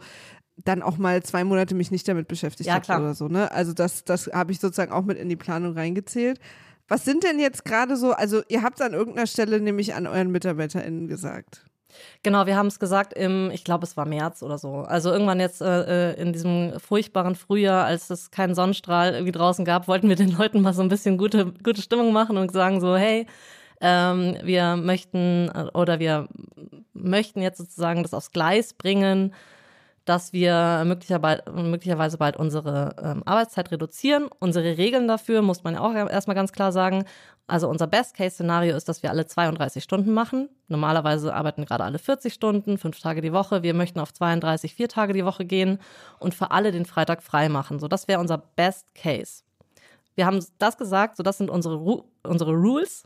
dann 0.64 0.82
auch 0.84 0.98
mal 0.98 1.24
zwei 1.24 1.44
Monate 1.44 1.74
mich 1.76 1.92
nicht 1.92 2.08
damit 2.08 2.28
beschäftigt 2.28 2.68
Ja, 2.68 2.76
habe 2.88 3.02
oder 3.04 3.14
so. 3.16 3.28
Ne? 3.28 3.52
Also 3.52 3.74
das, 3.74 4.04
das 4.04 4.28
habe 4.28 4.52
ich 4.52 4.60
sozusagen 4.60 4.92
auch 4.92 5.04
mit 5.04 5.18
in 5.18 5.28
die 5.30 5.36
Planung 5.36 5.74
reingezählt. 5.74 6.40
Was 6.92 7.06
sind 7.06 7.24
denn 7.24 7.40
jetzt 7.40 7.64
gerade 7.64 7.96
so, 7.96 8.12
also 8.12 8.42
ihr 8.50 8.64
habt 8.64 8.82
an 8.82 8.94
irgendeiner 8.94 9.26
Stelle 9.26 9.62
nämlich 9.62 9.96
an 9.96 10.08
euren 10.08 10.30
MitarbeiterInnen 10.30 11.08
gesagt. 11.08 11.64
Genau, 12.22 12.48
wir 12.48 12.58
haben 12.58 12.68
es 12.68 12.80
gesagt 12.80 13.14
im, 13.14 13.50
ich 13.50 13.64
glaube, 13.64 13.86
es 13.86 13.96
war 13.96 14.06
März 14.06 14.44
oder 14.44 14.58
so. 14.58 14.80
Also 14.80 15.10
irgendwann 15.10 15.40
jetzt 15.40 15.62
äh, 15.62 16.12
äh, 16.12 16.22
in 16.22 16.34
diesem 16.34 16.78
furchtbaren 16.82 17.36
Frühjahr, 17.36 17.86
als 17.86 18.10
es 18.10 18.30
keinen 18.30 18.56
Sonnenstrahl 18.56 19.14
irgendwie 19.14 19.32
draußen 19.32 19.64
gab, 19.64 19.88
wollten 19.88 20.10
wir 20.10 20.18
den 20.18 20.38
Leuten 20.38 20.60
mal 20.60 20.74
so 20.74 20.82
ein 20.82 20.90
bisschen 20.90 21.18
gute, 21.18 21.54
gute 21.64 21.82
Stimmung 21.82 22.12
machen 22.12 22.36
und 22.36 22.52
sagen 22.52 22.82
so, 22.82 22.98
hey, 22.98 23.26
ähm, 23.80 24.36
wir 24.44 24.76
möchten 24.76 25.48
äh, 25.48 25.68
oder 25.74 26.00
wir 26.00 26.28
möchten 26.92 27.42
jetzt 27.42 27.60
sozusagen 27.60 28.04
das 28.04 28.14
aufs 28.14 28.34
Gleis 28.34 28.74
bringen, 28.74 29.34
dass 30.06 30.34
wir 30.34 30.84
möglicherweise, 30.86 32.18
bald 32.18 32.38
unsere 32.38 32.96
ähm, 33.02 33.22
Arbeitszeit 33.26 33.72
reduzieren. 33.72 34.30
Unsere 34.40 34.78
Regeln 34.78 35.08
dafür 35.08 35.42
muss 35.42 35.64
man 35.64 35.76
ja 35.76 35.82
auch 35.82 35.94
erstmal 35.94 36.36
ganz 36.36 36.52
klar 36.52 36.72
sagen. 36.72 37.06
Also 37.48 37.68
unser 37.68 37.86
Best-Case-Szenario 37.86 38.76
ist, 38.76 38.88
dass 38.88 39.04
wir 39.04 39.10
alle 39.10 39.26
32 39.26 39.84
Stunden 39.84 40.14
machen. 40.14 40.50
Normalerweise 40.70 41.34
arbeiten 41.34 41.66
gerade 41.66 41.84
alle 41.84 42.00
40 42.00 42.34
Stunden, 42.34 42.78
fünf 42.78 43.00
Tage 43.00 43.22
die 43.22 43.34
Woche. 43.34 43.62
Wir 43.62 43.74
möchten 43.74 44.00
auf 44.00 44.14
32, 44.14 44.74
vier 44.74 44.88
Tage 44.88 45.14
die 45.14 45.26
Woche 45.26 45.46
gehen 45.46 45.80
und 46.20 46.34
für 46.34 46.52
alle 46.52 46.72
den 46.72 46.86
Freitag 46.86 47.22
frei 47.22 47.50
machen. 47.50 47.80
So, 47.80 47.88
das 47.88 48.08
wäre 48.08 48.22
unser 48.22 48.38
Best-Case. 48.38 49.44
Wir 50.16 50.26
haben 50.26 50.44
das 50.60 50.78
gesagt, 50.78 51.18
so 51.18 51.24
das 51.24 51.38
sind 51.38 51.50
unsere, 51.50 51.76
Ru 51.76 52.04
unsere 52.24 52.52
Rules. 52.54 53.04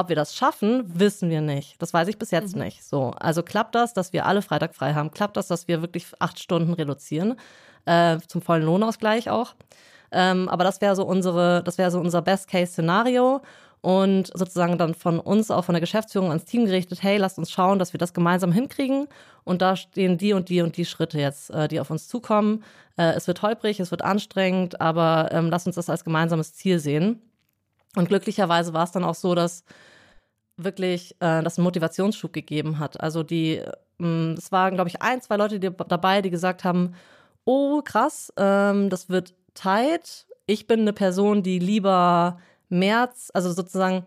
Ob 0.00 0.08
wir 0.08 0.16
das 0.16 0.34
schaffen, 0.34 0.82
wissen 0.98 1.28
wir 1.28 1.42
nicht. 1.42 1.80
Das 1.82 1.92
weiß 1.92 2.08
ich 2.08 2.18
bis 2.18 2.30
jetzt 2.30 2.56
nicht. 2.56 2.82
So, 2.82 3.10
also 3.20 3.42
klappt 3.42 3.74
das, 3.74 3.92
dass 3.92 4.14
wir 4.14 4.24
alle 4.24 4.40
Freitag 4.40 4.74
frei 4.74 4.94
haben? 4.94 5.10
Klappt 5.10 5.36
das, 5.36 5.46
dass 5.46 5.68
wir 5.68 5.82
wirklich 5.82 6.06
acht 6.18 6.38
Stunden 6.38 6.72
reduzieren 6.72 7.36
äh, 7.84 8.16
zum 8.26 8.40
vollen 8.40 8.62
Lohnausgleich 8.62 9.28
auch? 9.28 9.54
Ähm, 10.10 10.48
aber 10.48 10.64
das 10.64 10.80
wäre 10.80 10.96
so 10.96 11.04
unsere, 11.04 11.62
das 11.64 11.76
wäre 11.76 11.90
so 11.90 12.00
unser 12.00 12.22
Best-Case-Szenario 12.22 13.42
und 13.82 14.28
sozusagen 14.28 14.78
dann 14.78 14.94
von 14.94 15.20
uns 15.20 15.50
auch 15.50 15.66
von 15.66 15.74
der 15.74 15.80
Geschäftsführung 15.82 16.28
ans 16.28 16.46
Team 16.46 16.64
gerichtet. 16.64 17.02
Hey, 17.02 17.18
lasst 17.18 17.36
uns 17.36 17.50
schauen, 17.50 17.78
dass 17.78 17.92
wir 17.92 17.98
das 17.98 18.14
gemeinsam 18.14 18.52
hinkriegen. 18.52 19.06
Und 19.44 19.60
da 19.60 19.76
stehen 19.76 20.16
die 20.16 20.32
und 20.32 20.48
die 20.48 20.62
und 20.62 20.78
die 20.78 20.86
Schritte 20.86 21.20
jetzt, 21.20 21.50
äh, 21.50 21.68
die 21.68 21.78
auf 21.78 21.90
uns 21.90 22.08
zukommen. 22.08 22.64
Äh, 22.96 23.12
es 23.16 23.26
wird 23.26 23.42
holprig, 23.42 23.80
es 23.80 23.90
wird 23.90 24.00
anstrengend, 24.00 24.80
aber 24.80 25.28
ähm, 25.30 25.50
lasst 25.50 25.66
uns 25.66 25.76
das 25.76 25.90
als 25.90 26.04
gemeinsames 26.04 26.54
Ziel 26.54 26.78
sehen. 26.78 27.20
Und 27.96 28.08
glücklicherweise 28.08 28.72
war 28.72 28.84
es 28.84 28.92
dann 28.92 29.04
auch 29.04 29.14
so, 29.14 29.34
dass 29.34 29.64
wirklich 30.56 31.12
äh, 31.20 31.42
das 31.42 31.58
einen 31.58 31.64
Motivationsschub 31.64 32.32
gegeben 32.32 32.78
hat. 32.78 33.00
Also 33.00 33.22
die, 33.22 33.62
ähm, 33.98 34.34
es 34.36 34.52
waren, 34.52 34.74
glaube 34.74 34.88
ich, 34.88 35.02
ein, 35.02 35.20
zwei 35.20 35.36
Leute 35.36 35.58
die, 35.58 35.70
dabei, 35.88 36.22
die 36.22 36.30
gesagt 36.30 36.64
haben, 36.64 36.94
oh 37.44 37.82
krass, 37.82 38.32
ähm, 38.36 38.90
das 38.90 39.08
wird 39.08 39.34
tight. 39.54 40.26
Ich 40.46 40.66
bin 40.66 40.80
eine 40.80 40.92
Person, 40.92 41.42
die 41.42 41.58
lieber 41.58 42.38
März, 42.68 43.30
also 43.34 43.52
sozusagen, 43.52 44.04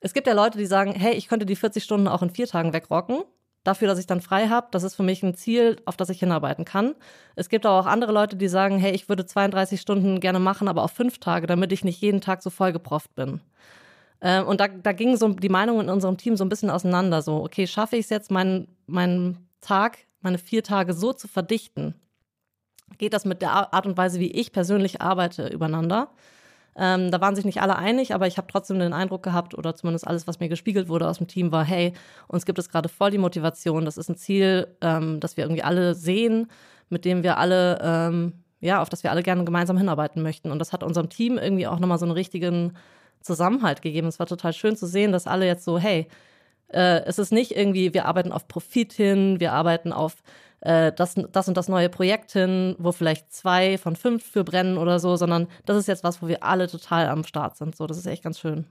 es 0.00 0.12
gibt 0.12 0.26
ja 0.26 0.34
Leute, 0.34 0.58
die 0.58 0.66
sagen, 0.66 0.92
hey, 0.92 1.14
ich 1.14 1.28
könnte 1.28 1.46
die 1.46 1.56
40 1.56 1.82
Stunden 1.82 2.08
auch 2.08 2.22
in 2.22 2.30
vier 2.30 2.46
Tagen 2.46 2.72
wegrocken. 2.72 3.22
Dafür, 3.66 3.88
dass 3.88 3.98
ich 3.98 4.06
dann 4.06 4.20
frei 4.20 4.46
habe, 4.46 4.68
das 4.70 4.84
ist 4.84 4.94
für 4.94 5.02
mich 5.02 5.24
ein 5.24 5.34
Ziel, 5.34 5.76
auf 5.86 5.96
das 5.96 6.08
ich 6.08 6.20
hinarbeiten 6.20 6.64
kann. 6.64 6.94
Es 7.34 7.48
gibt 7.48 7.66
aber 7.66 7.80
auch 7.80 7.86
andere 7.86 8.12
Leute, 8.12 8.36
die 8.36 8.46
sagen, 8.46 8.78
hey, 8.78 8.92
ich 8.92 9.08
würde 9.08 9.26
32 9.26 9.80
Stunden 9.80 10.20
gerne 10.20 10.38
machen, 10.38 10.68
aber 10.68 10.84
auf 10.84 10.92
fünf 10.92 11.18
Tage, 11.18 11.48
damit 11.48 11.72
ich 11.72 11.82
nicht 11.82 12.00
jeden 12.00 12.20
Tag 12.20 12.44
so 12.44 12.50
vollgeprofft 12.50 13.12
bin. 13.16 13.40
Äh, 14.20 14.40
und 14.40 14.60
da, 14.60 14.68
da 14.68 14.92
gingen 14.92 15.16
so 15.16 15.30
die 15.30 15.48
Meinungen 15.48 15.80
in 15.80 15.90
unserem 15.90 16.16
Team 16.16 16.36
so 16.36 16.44
ein 16.44 16.48
bisschen 16.48 16.70
auseinander. 16.70 17.22
So, 17.22 17.42
okay, 17.42 17.66
schaffe 17.66 17.96
ich 17.96 18.04
es 18.04 18.10
jetzt, 18.10 18.30
meinen, 18.30 18.68
meinen 18.86 19.48
Tag, 19.60 19.98
meine 20.20 20.38
vier 20.38 20.62
Tage 20.62 20.92
so 20.92 21.12
zu 21.12 21.26
verdichten? 21.26 21.96
Geht 22.98 23.14
das 23.14 23.24
mit 23.24 23.42
der 23.42 23.50
Art 23.50 23.84
und 23.84 23.96
Weise, 23.96 24.20
wie 24.20 24.30
ich 24.30 24.52
persönlich 24.52 25.00
arbeite, 25.00 25.48
übereinander? 25.48 26.10
Ähm, 26.78 27.10
da 27.10 27.20
waren 27.20 27.34
sich 27.34 27.44
nicht 27.44 27.62
alle 27.62 27.76
einig, 27.76 28.14
aber 28.14 28.26
ich 28.26 28.36
habe 28.36 28.48
trotzdem 28.50 28.78
den 28.78 28.92
Eindruck 28.92 29.22
gehabt, 29.22 29.56
oder 29.56 29.74
zumindest 29.74 30.06
alles, 30.06 30.26
was 30.26 30.40
mir 30.40 30.48
gespiegelt 30.48 30.88
wurde 30.88 31.08
aus 31.08 31.18
dem 31.18 31.26
Team, 31.26 31.50
war, 31.50 31.64
hey, 31.64 31.94
uns 32.28 32.44
gibt 32.44 32.58
es 32.58 32.68
gerade 32.68 32.88
voll 32.88 33.10
die 33.10 33.18
Motivation. 33.18 33.84
Das 33.84 33.96
ist 33.96 34.10
ein 34.10 34.16
Ziel, 34.16 34.68
ähm, 34.82 35.20
das 35.20 35.36
wir 35.36 35.44
irgendwie 35.44 35.62
alle 35.62 35.94
sehen, 35.94 36.48
mit 36.90 37.04
dem 37.04 37.22
wir 37.22 37.38
alle, 37.38 37.78
ähm, 37.82 38.34
ja, 38.60 38.82
auf 38.82 38.90
das 38.90 39.02
wir 39.02 39.10
alle 39.10 39.22
gerne 39.22 39.44
gemeinsam 39.44 39.78
hinarbeiten 39.78 40.22
möchten. 40.22 40.50
Und 40.50 40.58
das 40.58 40.72
hat 40.72 40.82
unserem 40.82 41.08
Team 41.08 41.38
irgendwie 41.38 41.66
auch 41.66 41.78
nochmal 41.78 41.98
so 41.98 42.04
einen 42.04 42.12
richtigen 42.12 42.74
Zusammenhalt 43.22 43.80
gegeben. 43.80 44.08
Es 44.08 44.18
war 44.18 44.26
total 44.26 44.52
schön 44.52 44.76
zu 44.76 44.86
sehen, 44.86 45.12
dass 45.12 45.26
alle 45.26 45.46
jetzt 45.46 45.64
so, 45.64 45.78
hey, 45.78 46.08
äh, 46.68 47.02
es 47.04 47.18
ist 47.18 47.32
nicht 47.32 47.56
irgendwie, 47.56 47.94
wir 47.94 48.04
arbeiten 48.04 48.32
auf 48.32 48.48
Profit 48.48 48.92
hin, 48.92 49.40
wir 49.40 49.52
arbeiten 49.52 49.92
auf 49.92 50.16
äh, 50.60 50.92
das, 50.92 51.14
das 51.32 51.48
und 51.48 51.56
das 51.56 51.68
neue 51.68 51.88
Projekt 51.88 52.32
hin, 52.32 52.76
wo 52.78 52.92
vielleicht 52.92 53.32
zwei 53.32 53.78
von 53.78 53.96
fünf 53.96 54.24
für 54.24 54.44
brennen 54.44 54.78
oder 54.78 54.98
so, 54.98 55.16
sondern 55.16 55.48
das 55.64 55.76
ist 55.76 55.88
jetzt 55.88 56.04
was, 56.04 56.22
wo 56.22 56.28
wir 56.28 56.42
alle 56.42 56.68
total 56.68 57.08
am 57.08 57.24
Start 57.24 57.56
sind. 57.56 57.76
So, 57.76 57.86
das 57.86 57.98
ist 57.98 58.06
echt 58.06 58.22
ganz 58.22 58.38
schön. 58.38 58.66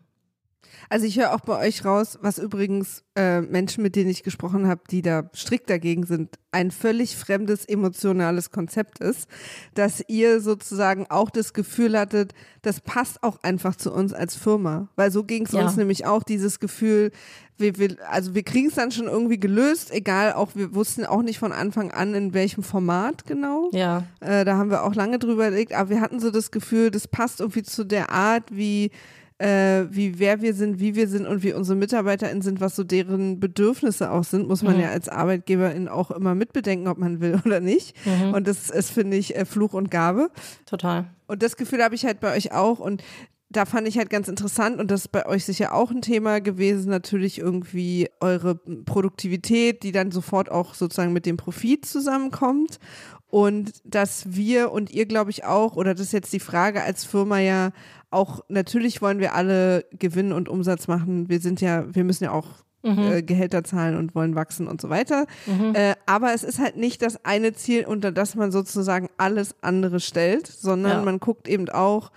Also 0.90 1.06
ich 1.06 1.18
höre 1.20 1.34
auch 1.34 1.42
bei 1.42 1.58
euch 1.68 1.84
raus, 1.86 2.20
was 2.22 2.38
übrigens 2.38 3.04
äh, 3.16 3.42
Menschen, 3.42 3.82
mit 3.84 3.96
denen 3.96 4.10
ich 4.10 4.24
gesprochen 4.24 4.68
habe, 4.68 4.82
die 4.92 5.02
da 5.02 5.30
strikt 5.36 5.70
dagegen 5.70 6.06
sind, 6.06 6.36
ein 6.52 6.72
völlig 6.72 7.16
fremdes 7.18 7.66
emotionales 7.66 8.52
Konzept 8.52 9.00
ist, 9.00 9.28
dass 9.74 10.04
ihr 10.08 10.42
sozusagen 10.42 11.06
auch 11.10 11.30
das 11.30 11.54
Gefühl 11.54 11.98
hattet, 11.98 12.34
das 12.62 12.82
passt 12.82 13.24
auch 13.24 13.42
einfach 13.44 13.76
zu 13.76 13.92
uns 13.92 14.14
als 14.14 14.36
Firma. 14.36 14.88
Weil 14.96 15.12
so 15.12 15.24
ging 15.24 15.46
es 15.46 15.52
Ja. 15.54 15.64
uns 15.66 15.76
nämlich 15.76 16.06
auch, 16.06 16.24
dieses 16.24 16.60
Gefühl, 16.60 17.12
wir, 17.58 17.78
wir, 17.78 17.96
also 18.10 18.36
wir 18.36 18.44
kriegen 18.44 18.68
es 18.68 18.76
dann 18.76 18.92
schon 18.92 19.08
irgendwie 19.08 19.40
gelöst, 19.40 19.92
egal, 19.92 20.34
auch 20.34 20.52
wir 20.56 20.76
wussten 20.76 21.06
auch 21.06 21.22
nicht 21.22 21.40
von 21.40 21.52
Anfang 21.54 21.92
an, 21.92 22.14
in 22.14 22.34
welchem 22.34 22.64
Format 22.64 23.26
genau. 23.26 23.70
Ja, 23.72 24.04
Äh, 24.20 24.44
da 24.46 24.58
haben 24.58 24.70
wir 24.70 24.84
auch 24.84 24.94
lange 24.94 25.20
drüber 25.20 25.48
überlegt, 25.48 25.74
aber 25.74 25.90
wir 25.90 26.02
hatten 26.02 26.20
so 26.20 26.32
das 26.32 26.52
Gefühl, 26.52 26.92
das 26.92 27.08
passt 27.08 27.40
irgendwie 27.40 27.64
zu 27.64 27.86
der 27.86 28.10
Art, 28.12 28.44
wie, 28.52 28.92
äh, 29.38 29.84
wie 29.90 30.18
wer 30.20 30.42
wir 30.42 30.54
sind, 30.54 30.80
wie 30.80 30.96
wir 30.96 31.08
sind 31.10 31.28
und 31.28 31.44
wie 31.44 31.54
unsere 31.54 31.78
MitarbeiterInnen 31.78 32.42
sind, 32.42 32.62
was 32.62 32.76
so 32.76 32.84
deren 32.86 33.40
Bedürfnisse 33.40 34.10
auch 34.12 34.24
sind, 34.24 34.48
muss 34.48 34.64
man 34.64 34.76
Mhm. 34.76 34.82
ja 34.84 34.90
als 34.92 35.10
Arbeitgeberin 35.10 35.88
auch 35.90 36.12
immer 36.12 36.36
mitbedenken, 36.36 36.88
ob 36.88 36.98
man 36.98 37.20
will 37.20 37.40
oder 37.46 37.60
nicht. 37.60 37.96
Mhm. 38.06 38.34
Und 38.34 38.48
das 38.48 38.70
ist, 38.70 38.92
finde 38.92 39.18
ich, 39.18 39.36
äh, 39.36 39.46
Fluch 39.46 39.74
und 39.74 39.92
Gabe. 39.92 40.30
total. 40.66 41.06
Und 41.28 41.44
das 41.44 41.58
Gefühl 41.58 41.84
habe 41.84 41.96
ich 41.96 42.06
halt 42.06 42.20
bei 42.20 42.36
euch 42.36 42.52
auch 42.54 42.80
und 42.80 43.04
da 43.50 43.66
fand 43.66 43.88
ich 43.88 43.98
halt 43.98 44.10
ganz 44.10 44.28
interessant 44.28 44.80
und 44.80 44.90
das 44.92 45.02
ist 45.02 45.12
bei 45.12 45.26
euch 45.26 45.46
sicher 45.46 45.74
auch 45.74 45.92
ein 45.92 46.02
Thema 46.02 46.42
gewesen, 46.42 46.90
natürlich 46.90 47.38
irgendwie 47.40 48.10
eure 48.20 48.56
Produktivität, 48.56 49.84
die 49.84 49.92
dann 49.92 50.12
sofort 50.12 50.50
auch 50.50 50.74
sozusagen 50.74 51.14
mit 51.14 51.26
dem 51.26 51.38
Profit 51.38 51.86
zusammenkommt 51.86 52.80
und 53.28 53.72
dass 53.84 54.36
wir 54.36 54.72
und 54.72 54.92
ihr 54.92 55.06
glaube 55.06 55.30
ich 55.32 55.44
auch, 55.46 55.76
oder 55.76 55.94
das 55.94 56.08
ist 56.08 56.14
jetzt 56.14 56.34
die 56.34 56.40
Frage 56.40 56.82
als 56.84 57.06
Firma 57.06 57.40
ja 57.40 57.72
auch, 58.16 58.40
natürlich 58.50 59.02
wollen 59.02 59.20
wir 59.20 59.36
alle 59.36 59.86
Gewinn 59.92 60.32
und 60.32 60.50
Umsatz 60.50 60.88
machen, 60.88 61.30
wir 61.30 61.40
sind 61.40 61.62
ja, 61.62 61.86
wir 61.94 62.04
müssen 62.04 62.24
ja 62.24 62.32
auch 62.32 62.48
äh, 62.84 63.24
Gehälter 63.24 63.64
zahlen 63.64 63.98
und 63.98 64.14
wollen 64.16 64.36
wachsen 64.36 64.68
und 64.68 64.80
so 64.80 64.90
weiter. 64.90 65.26
Äh, 65.74 65.96
aber 66.06 66.34
es 66.34 66.44
ist 66.44 66.60
halt 66.60 66.78
nicht 66.78 67.02
das 67.02 67.26
eine 67.26 67.54
Ziel, 67.54 67.86
unter 67.86 68.12
das 68.12 68.36
man 68.36 68.52
sozusagen 68.52 69.10
alles 69.18 69.56
andere 69.62 70.00
stellt, 70.00 70.46
sondern 70.48 71.00
Ja. 71.00 71.02
man 71.04 71.20
guckt 71.20 71.48
eben 71.48 71.68
auch, 71.70 72.12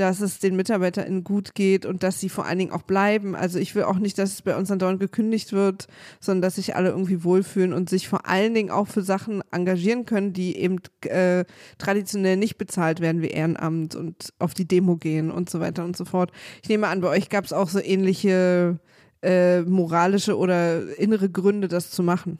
dass 0.00 0.20
es 0.20 0.38
den 0.38 0.56
MitarbeiterInnen 0.56 1.24
gut 1.24 1.54
geht 1.54 1.84
und 1.84 2.02
dass 2.02 2.18
sie 2.20 2.30
vor 2.30 2.46
allen 2.46 2.58
Dingen 2.58 2.72
auch 2.72 2.82
bleiben. 2.82 3.36
Also 3.36 3.58
ich 3.58 3.74
will 3.74 3.82
auch 3.82 3.98
nicht, 3.98 4.16
dass 4.16 4.32
es 4.32 4.42
bei 4.42 4.56
uns 4.56 4.70
andauernd 4.70 4.98
gekündigt 4.98 5.52
wird, 5.52 5.88
sondern 6.20 6.40
dass 6.40 6.54
sich 6.54 6.74
alle 6.74 6.88
irgendwie 6.88 7.22
wohlfühlen 7.22 7.74
und 7.74 7.90
sich 7.90 8.08
vor 8.08 8.26
allen 8.26 8.54
Dingen 8.54 8.70
auch 8.70 8.88
für 8.88 9.02
Sachen 9.02 9.42
engagieren 9.50 10.06
können, 10.06 10.32
die 10.32 10.56
eben 10.56 10.80
äh, 11.02 11.44
traditionell 11.76 12.38
nicht 12.38 12.56
bezahlt 12.56 13.00
werden 13.00 13.20
wie 13.20 13.28
Ehrenamt 13.28 13.94
und 13.94 14.32
auf 14.38 14.54
die 14.54 14.66
Demo 14.66 14.96
gehen 14.96 15.30
und 15.30 15.50
so 15.50 15.60
weiter 15.60 15.84
und 15.84 15.98
so 15.98 16.06
fort. 16.06 16.32
Ich 16.62 16.70
nehme 16.70 16.88
an, 16.88 17.02
bei 17.02 17.08
euch 17.08 17.28
gab 17.28 17.44
es 17.44 17.52
auch 17.52 17.68
so 17.68 17.78
ähnliche 17.78 18.78
äh, 19.22 19.60
moralische 19.60 20.38
oder 20.38 20.96
innere 20.98 21.28
Gründe, 21.28 21.68
das 21.68 21.90
zu 21.90 22.02
machen. 22.02 22.38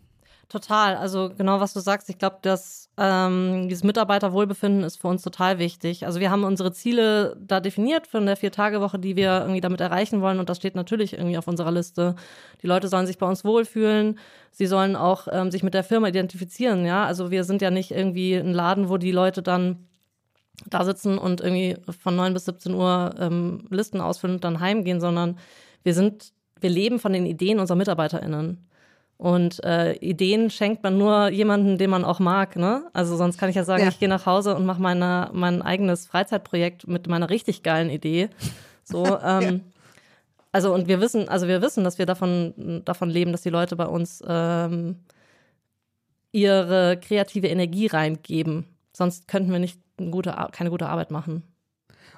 Total. 0.49 0.97
Also 0.97 1.31
genau, 1.37 1.61
was 1.61 1.75
du 1.75 1.81
sagst. 1.81 2.09
Ich 2.09 2.19
glaube, 2.19 2.38
dass 2.43 2.90
ähm, 3.02 3.71
dieses 3.71 3.83
Mitarbeiterwohlbefinden 3.83 4.85
ist 4.85 5.00
für 5.00 5.09
uns 5.09 5.23
total 5.23 5.59
wichtig. 5.59 6.04
Also 6.04 6.21
wir 6.21 6.30
haben 6.30 6.45
unsere 6.45 6.71
Ziele 6.71 7.35
da 7.40 7.59
definiert 7.61 8.07
von 8.07 8.26
der 8.26 8.37
Vier-Tage-Woche, 8.37 8.99
die 8.99 9.16
wir 9.16 9.40
irgendwie 9.40 9.62
damit 9.62 9.80
erreichen 9.80 10.21
wollen. 10.21 10.38
Und 10.38 10.50
das 10.50 10.59
steht 10.59 10.75
natürlich 10.75 11.14
irgendwie 11.14 11.38
auf 11.38 11.49
unserer 11.49 11.73
Liste. 11.73 12.14
Die 12.62 12.66
Leute 12.66 12.88
sollen 12.88 13.07
sich 13.07 13.16
bei 13.16 13.26
uns 13.26 13.42
wohlfühlen. 13.42 14.19
Sie 14.50 14.66
sollen 14.66 14.97
auch 14.97 15.28
ähm, 15.33 15.50
sich 15.50 15.62
mit 15.62 15.73
der 15.73 15.83
Firma 15.83 16.09
identifizieren. 16.09 16.85
Ja, 16.85 17.07
also 17.07 17.30
wir 17.30 17.45
sind 17.45 17.62
ja 17.62 17.71
nicht 17.71 17.90
irgendwie 17.90 18.35
ein 18.35 18.52
Laden, 18.52 18.90
wo 18.90 18.99
die 18.99 19.12
Leute 19.12 19.42
dann 19.42 19.87
da 20.66 20.85
sitzen 20.85 21.16
und 21.16 21.40
irgendwie 21.40 21.78
von 22.02 22.14
9 22.14 22.35
bis 22.35 22.45
17 22.45 22.75
Uhr 22.75 23.14
ähm, 23.19 23.66
Listen 23.71 24.02
ausfüllen 24.02 24.37
und 24.37 24.45
dann 24.45 24.61
heimgehen, 24.61 25.00
sondern 25.00 25.38
wir 25.85 25.95
sind, 25.95 26.35
wir 26.61 26.69
leben 26.69 26.99
von 26.99 27.14
den 27.14 27.25
Ideen 27.25 27.61
unserer 27.61 27.78
MitarbeiterInnen. 27.78 28.59
Und 29.21 29.62
äh, 29.65 29.93
Ideen 29.97 30.49
schenkt 30.49 30.83
man 30.83 30.97
nur 30.97 31.29
jemanden, 31.29 31.77
den 31.77 31.91
man 31.91 32.07
auch 32.07 32.21
mag. 32.21 32.57
Ne? 32.57 32.85
Also 32.95 33.19
sonst 33.19 33.37
kann 33.37 33.50
ich 33.50 33.57
ja 33.57 33.65
sagen, 33.65 33.83
ja. 33.83 33.91
ich 33.91 33.99
gehe 33.99 34.09
nach 34.09 34.25
Hause 34.25 34.57
und 34.57 34.65
mache 34.65 34.81
meine, 34.81 35.29
mein 35.35 35.61
eigenes 35.61 36.07
Freizeitprojekt 36.07 36.89
mit 36.89 37.07
meiner 37.07 37.29
richtig 37.29 37.62
geilen 37.62 37.91
Idee. 37.91 38.31
So, 38.83 39.05
ähm, 39.23 39.43
ja. 39.43 39.53
also 40.53 40.73
und 40.73 40.89
wir 40.89 41.03
wissen, 41.03 41.29
also 41.29 41.49
wir 41.49 41.61
wissen, 41.61 41.85
dass 41.85 41.99
wir 41.99 42.07
davon 42.07 42.81
davon 42.87 43.11
leben, 43.11 43.31
dass 43.33 43.43
die 43.43 43.50
Leute 43.50 43.77
bei 43.77 43.85
uns 43.85 44.25
ähm, 44.27 44.97
ihre 46.33 46.99
kreative 46.99 47.49
Energie 47.49 47.89
reingeben. 47.89 48.65
Sonst 48.95 49.29
könnten 49.29 49.53
wir 49.53 49.59
nicht 49.59 49.79
eine 49.99 50.09
gute, 50.09 50.35
keine 50.53 50.71
gute 50.71 50.89
Arbeit 50.89 51.11
machen. 51.11 51.43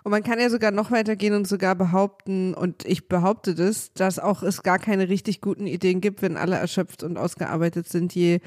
Und 0.04 0.10
man 0.10 0.22
kann 0.22 0.40
ja 0.40 0.50
sogar 0.50 0.70
noch 0.72 0.90
weitergehen 0.90 1.34
und 1.34 1.46
sogar 1.46 1.74
behaupten, 1.74 2.54
und 2.54 2.84
ich 2.86 3.08
behaupte 3.08 3.54
das, 3.54 3.92
dass 3.92 4.18
auch 4.18 4.42
es 4.42 4.62
gar 4.62 4.78
keine 4.78 5.08
richtig 5.08 5.40
guten 5.40 5.66
Ideen 5.66 6.00
gibt, 6.00 6.22
wenn 6.22 6.36
alle 6.36 6.56
erschöpft 6.56 7.02
und 7.02 7.16
ausgearbeitet 7.16 7.88
sind. 7.88 8.14
Je 8.14 8.40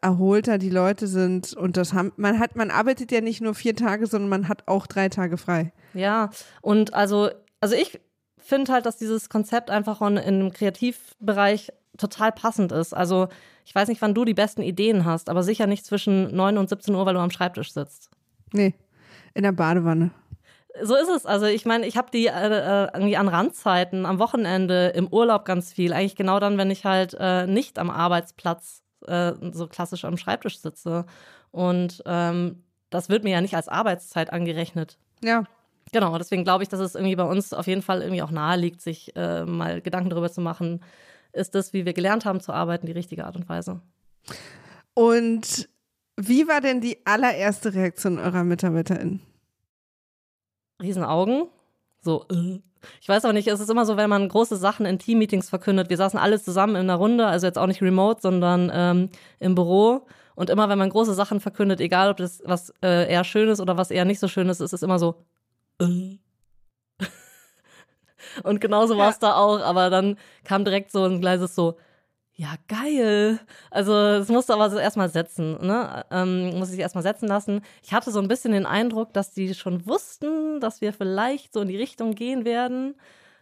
erholter 0.00 0.58
die 0.58 0.70
Leute 0.70 1.06
sind 1.06 1.54
und 1.54 1.78
das 1.78 1.94
haben, 1.94 2.12
man 2.16 2.38
hat, 2.38 2.56
man 2.56 2.70
arbeitet 2.70 3.10
ja 3.10 3.22
nicht 3.22 3.40
nur 3.40 3.54
vier 3.54 3.74
Tage, 3.74 4.06
sondern 4.06 4.28
man 4.28 4.48
hat 4.48 4.68
auch 4.68 4.86
drei 4.86 5.08
Tage 5.08 5.38
frei. 5.38 5.72
Ja, 5.94 6.30
und 6.60 6.92
also, 6.92 7.30
also 7.60 7.74
ich 7.74 8.00
finde 8.38 8.72
halt, 8.72 8.84
dass 8.84 8.98
dieses 8.98 9.30
Konzept 9.30 9.70
einfach 9.70 10.02
in, 10.02 10.18
im 10.18 10.52
Kreativbereich 10.52 11.72
total 11.96 12.32
passend 12.32 12.70
ist. 12.70 12.92
Also 12.92 13.28
ich 13.64 13.74
weiß 13.74 13.88
nicht, 13.88 14.02
wann 14.02 14.14
du 14.14 14.26
die 14.26 14.34
besten 14.34 14.60
Ideen 14.60 15.06
hast, 15.06 15.30
aber 15.30 15.42
sicher 15.42 15.66
nicht 15.66 15.86
zwischen 15.86 16.34
9 16.34 16.58
und 16.58 16.68
17 16.68 16.94
Uhr, 16.94 17.06
weil 17.06 17.14
du 17.14 17.20
am 17.20 17.30
Schreibtisch 17.30 17.72
sitzt. 17.72 18.10
Nee, 18.52 18.74
in 19.32 19.42
der 19.42 19.52
Badewanne. 19.52 20.10
So 20.82 20.96
ist 20.96 21.08
es. 21.08 21.24
Also 21.24 21.46
ich 21.46 21.64
meine, 21.64 21.86
ich 21.86 21.96
habe 21.96 22.10
die 22.12 22.26
äh, 22.26 22.30
äh, 22.30 22.88
irgendwie 22.94 23.16
an 23.16 23.28
Randzeiten, 23.28 24.06
am 24.06 24.18
Wochenende, 24.18 24.88
im 24.88 25.06
Urlaub 25.06 25.44
ganz 25.44 25.72
viel. 25.72 25.92
Eigentlich 25.92 26.16
genau 26.16 26.40
dann, 26.40 26.58
wenn 26.58 26.70
ich 26.70 26.84
halt 26.84 27.16
äh, 27.18 27.46
nicht 27.46 27.78
am 27.78 27.90
Arbeitsplatz 27.90 28.82
äh, 29.06 29.32
so 29.52 29.68
klassisch 29.68 30.04
am 30.04 30.16
Schreibtisch 30.16 30.58
sitze. 30.58 31.06
Und 31.52 32.02
ähm, 32.06 32.64
das 32.90 33.08
wird 33.08 33.22
mir 33.24 33.30
ja 33.30 33.40
nicht 33.40 33.54
als 33.54 33.68
Arbeitszeit 33.68 34.32
angerechnet. 34.32 34.98
Ja. 35.22 35.44
Genau, 35.92 36.18
deswegen 36.18 36.42
glaube 36.42 36.64
ich, 36.64 36.68
dass 36.68 36.80
es 36.80 36.96
irgendwie 36.96 37.14
bei 37.14 37.24
uns 37.24 37.52
auf 37.52 37.68
jeden 37.68 37.82
Fall 37.82 38.02
irgendwie 38.02 38.22
auch 38.22 38.30
nahe 38.30 38.56
liegt, 38.58 38.80
sich 38.80 39.14
äh, 39.14 39.44
mal 39.44 39.80
Gedanken 39.80 40.10
darüber 40.10 40.30
zu 40.30 40.40
machen, 40.40 40.82
ist 41.32 41.54
das, 41.54 41.72
wie 41.72 41.84
wir 41.84 41.92
gelernt 41.92 42.24
haben 42.24 42.40
zu 42.40 42.52
arbeiten, 42.52 42.86
die 42.86 42.92
richtige 42.92 43.26
Art 43.26 43.36
und 43.36 43.48
Weise. 43.48 43.80
Und 44.94 45.68
wie 46.16 46.48
war 46.48 46.60
denn 46.60 46.80
die 46.80 46.98
allererste 47.04 47.74
Reaktion 47.74 48.18
eurer 48.18 48.44
MitarbeiterInnen? 48.44 49.20
Riesenaugen. 50.82 51.48
So, 52.00 52.26
äh. 52.30 52.60
Ich 53.00 53.08
weiß 53.08 53.24
aber 53.24 53.32
nicht, 53.32 53.48
es 53.48 53.60
ist 53.60 53.70
immer 53.70 53.86
so, 53.86 53.96
wenn 53.96 54.10
man 54.10 54.28
große 54.28 54.56
Sachen 54.56 54.84
in 54.84 54.98
Teammeetings 54.98 55.48
verkündet. 55.48 55.88
Wir 55.88 55.96
saßen 55.96 56.18
alle 56.18 56.40
zusammen 56.40 56.76
in 56.76 56.82
einer 56.82 56.96
Runde, 56.96 57.26
also 57.26 57.46
jetzt 57.46 57.58
auch 57.58 57.66
nicht 57.66 57.80
remote, 57.80 58.20
sondern 58.20 58.70
ähm, 58.74 59.08
im 59.40 59.54
Büro. 59.54 60.06
Und 60.34 60.50
immer, 60.50 60.68
wenn 60.68 60.78
man 60.78 60.90
große 60.90 61.14
Sachen 61.14 61.40
verkündet, 61.40 61.80
egal 61.80 62.10
ob 62.10 62.16
das 62.16 62.42
was 62.44 62.74
äh, 62.82 63.10
eher 63.10 63.24
schön 63.24 63.48
ist 63.48 63.60
oder 63.60 63.76
was 63.76 63.90
eher 63.90 64.04
nicht 64.04 64.20
so 64.20 64.28
schön 64.28 64.48
ist, 64.48 64.60
ist 64.60 64.72
es 64.72 64.82
immer 64.82 64.98
so. 64.98 65.24
Äh. 65.80 66.18
Und 68.42 68.60
genauso 68.60 68.96
war 68.96 69.10
es 69.10 69.18
da 69.18 69.36
auch, 69.36 69.60
aber 69.60 69.90
dann 69.90 70.18
kam 70.42 70.64
direkt 70.64 70.90
so 70.90 71.04
ein 71.04 71.20
gleises 71.20 71.54
so, 71.54 71.76
ja, 72.36 72.54
geil. 72.66 73.38
Also 73.70 73.94
es 73.94 74.28
musste 74.28 74.54
aber 74.54 74.68
so 74.68 74.78
erstmal 74.78 75.08
setzen, 75.08 75.64
ne? 75.64 76.04
Ähm, 76.10 76.58
muss 76.58 76.72
ich 76.72 76.80
erstmal 76.80 77.04
setzen 77.04 77.28
lassen. 77.28 77.62
Ich 77.82 77.92
hatte 77.92 78.10
so 78.10 78.20
ein 78.20 78.26
bisschen 78.26 78.52
den 78.52 78.66
Eindruck, 78.66 79.12
dass 79.12 79.32
die 79.32 79.54
schon 79.54 79.86
wussten, 79.86 80.58
dass 80.60 80.80
wir 80.80 80.92
vielleicht 80.92 81.52
so 81.52 81.60
in 81.60 81.68
die 81.68 81.76
Richtung 81.76 82.14
gehen 82.16 82.44
werden. 82.44 82.96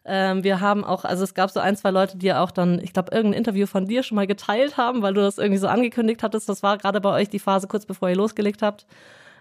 Ähm, 0.04 0.44
wir 0.44 0.61
haben 0.61 0.84
auch, 0.84 1.04
also 1.04 1.25
es 1.25 1.32
gab 1.32 1.50
so 1.50 1.61
ein, 1.61 1.76
zwei 1.76 1.90
Leute, 1.90 2.18
die 2.18 2.26
ja 2.26 2.42
auch 2.42 2.50
dann, 2.50 2.80
ich 2.80 2.92
glaube, 2.92 3.14
irgendein 3.14 3.38
Interview 3.38 3.66
von 3.66 3.87
dir 3.87 4.02
schon 4.02 4.16
mal 4.16 4.26
geteilt 4.26 4.76
haben, 4.76 5.00
weil 5.00 5.14
du 5.14 5.22
das 5.22 5.38
irgendwie 5.38 5.58
so 5.58 5.68
angekündigt 5.68 6.22
hattest. 6.22 6.49
Das 6.49 6.62
war 6.62 6.76
gerade 6.76 7.00
bei 7.00 7.11
euch 7.12 7.30
die 7.30 7.38
Phase 7.38 7.68
kurz 7.68 7.87
bevor 7.87 8.11
ihr 8.11 8.16
losgelegt 8.16 8.61
habt. 8.61 8.87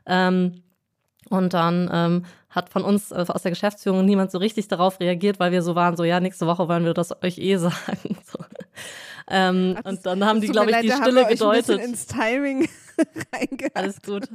Ähm, 0.05 0.61
und 1.29 1.53
dann 1.53 1.89
ähm, 1.91 2.25
hat 2.49 2.69
von 2.69 2.83
uns 2.83 3.11
äh, 3.11 3.25
aus 3.27 3.41
der 3.41 3.51
Geschäftsführung 3.51 4.05
niemand 4.05 4.31
so 4.31 4.37
richtig 4.37 4.67
darauf 4.67 4.99
reagiert, 4.99 5.39
weil 5.39 5.51
wir 5.51 5.61
so 5.61 5.75
waren, 5.75 5.97
so 5.97 6.03
ja, 6.03 6.19
nächste 6.19 6.47
Woche 6.47 6.67
wollen 6.67 6.85
wir 6.85 6.93
das 6.93 7.11
euch 7.23 7.37
eh 7.37 7.55
sagen. 7.57 8.17
So. 8.25 8.39
Ähm, 9.29 9.77
Ach, 9.77 9.89
und 9.89 10.05
dann 10.05 10.25
haben 10.25 10.41
die, 10.41 10.47
glaube 10.47 10.67
ich, 10.67 10.75
leid, 10.75 10.83
die 10.83 10.91
Stille 10.91 11.25
gedeutet. 11.27 11.79
Ein 11.79 11.89
ins 11.89 12.07
Timing 12.07 12.69
reingehört. 13.33 13.75
Alles 13.75 14.01
gut. 14.01 14.27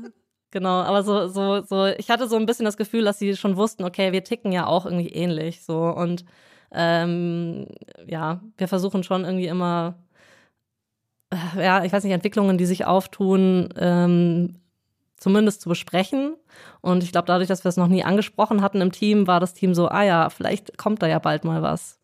Genau, 0.51 0.81
aber 0.81 1.03
so, 1.03 1.29
so, 1.29 1.63
so, 1.63 1.87
ich 1.87 2.09
hatte 2.09 2.29
so 2.29 2.37
ein 2.37 2.47
bisschen 2.47 2.65
das 2.65 2.77
Gefühl, 2.77 3.05
dass 3.05 3.19
sie 3.19 3.37
schon 3.37 3.57
wussten, 3.57 3.85
okay, 3.85 4.13
wir 4.13 4.25
ticken 4.25 4.53
ja 4.53 4.67
auch 4.67 4.87
irgendwie 4.87 5.11
ähnlich. 5.11 5.63
So 5.65 5.89
und 5.89 6.25
ähm, 6.73 7.67
ja, 8.07 8.41
wir 8.57 8.69
versuchen 8.69 9.03
schon 9.03 9.25
irgendwie 9.25 9.47
immer, 9.49 9.97
äh, 11.31 11.63
ja, 11.65 11.85
ich 11.85 11.93
weiß 11.93 12.05
nicht, 12.05 12.13
Entwicklungen, 12.13 12.59
die 12.59 12.67
sich 12.67 12.87
auftun, 12.87 13.69
ähm, 13.77 14.57
zumindest 15.17 15.63
zu 15.63 15.69
besprechen. 15.69 16.37
Und 16.81 17.03
ich 17.03 17.13
glaube, 17.13 17.27
dadurch, 17.27 17.49
dass 17.49 17.65
wir 17.65 17.69
es 17.69 17.77
noch 17.77 17.89
nie 17.89 18.05
angesprochen 18.05 18.63
hatten 18.63 18.81
im 18.81 18.93
Team, 18.93 19.27
war 19.27 19.41
das 19.41 19.55
Team 19.55 19.75
so, 19.75 19.89
ah 19.89 20.03
ja, 20.05 20.31
vielleicht 20.31 20.79
kommt 20.79 21.03
da 21.03 21.07
ja 21.07 21.19
bald 21.19 21.45
mal 21.45 21.63
was. 21.63 21.96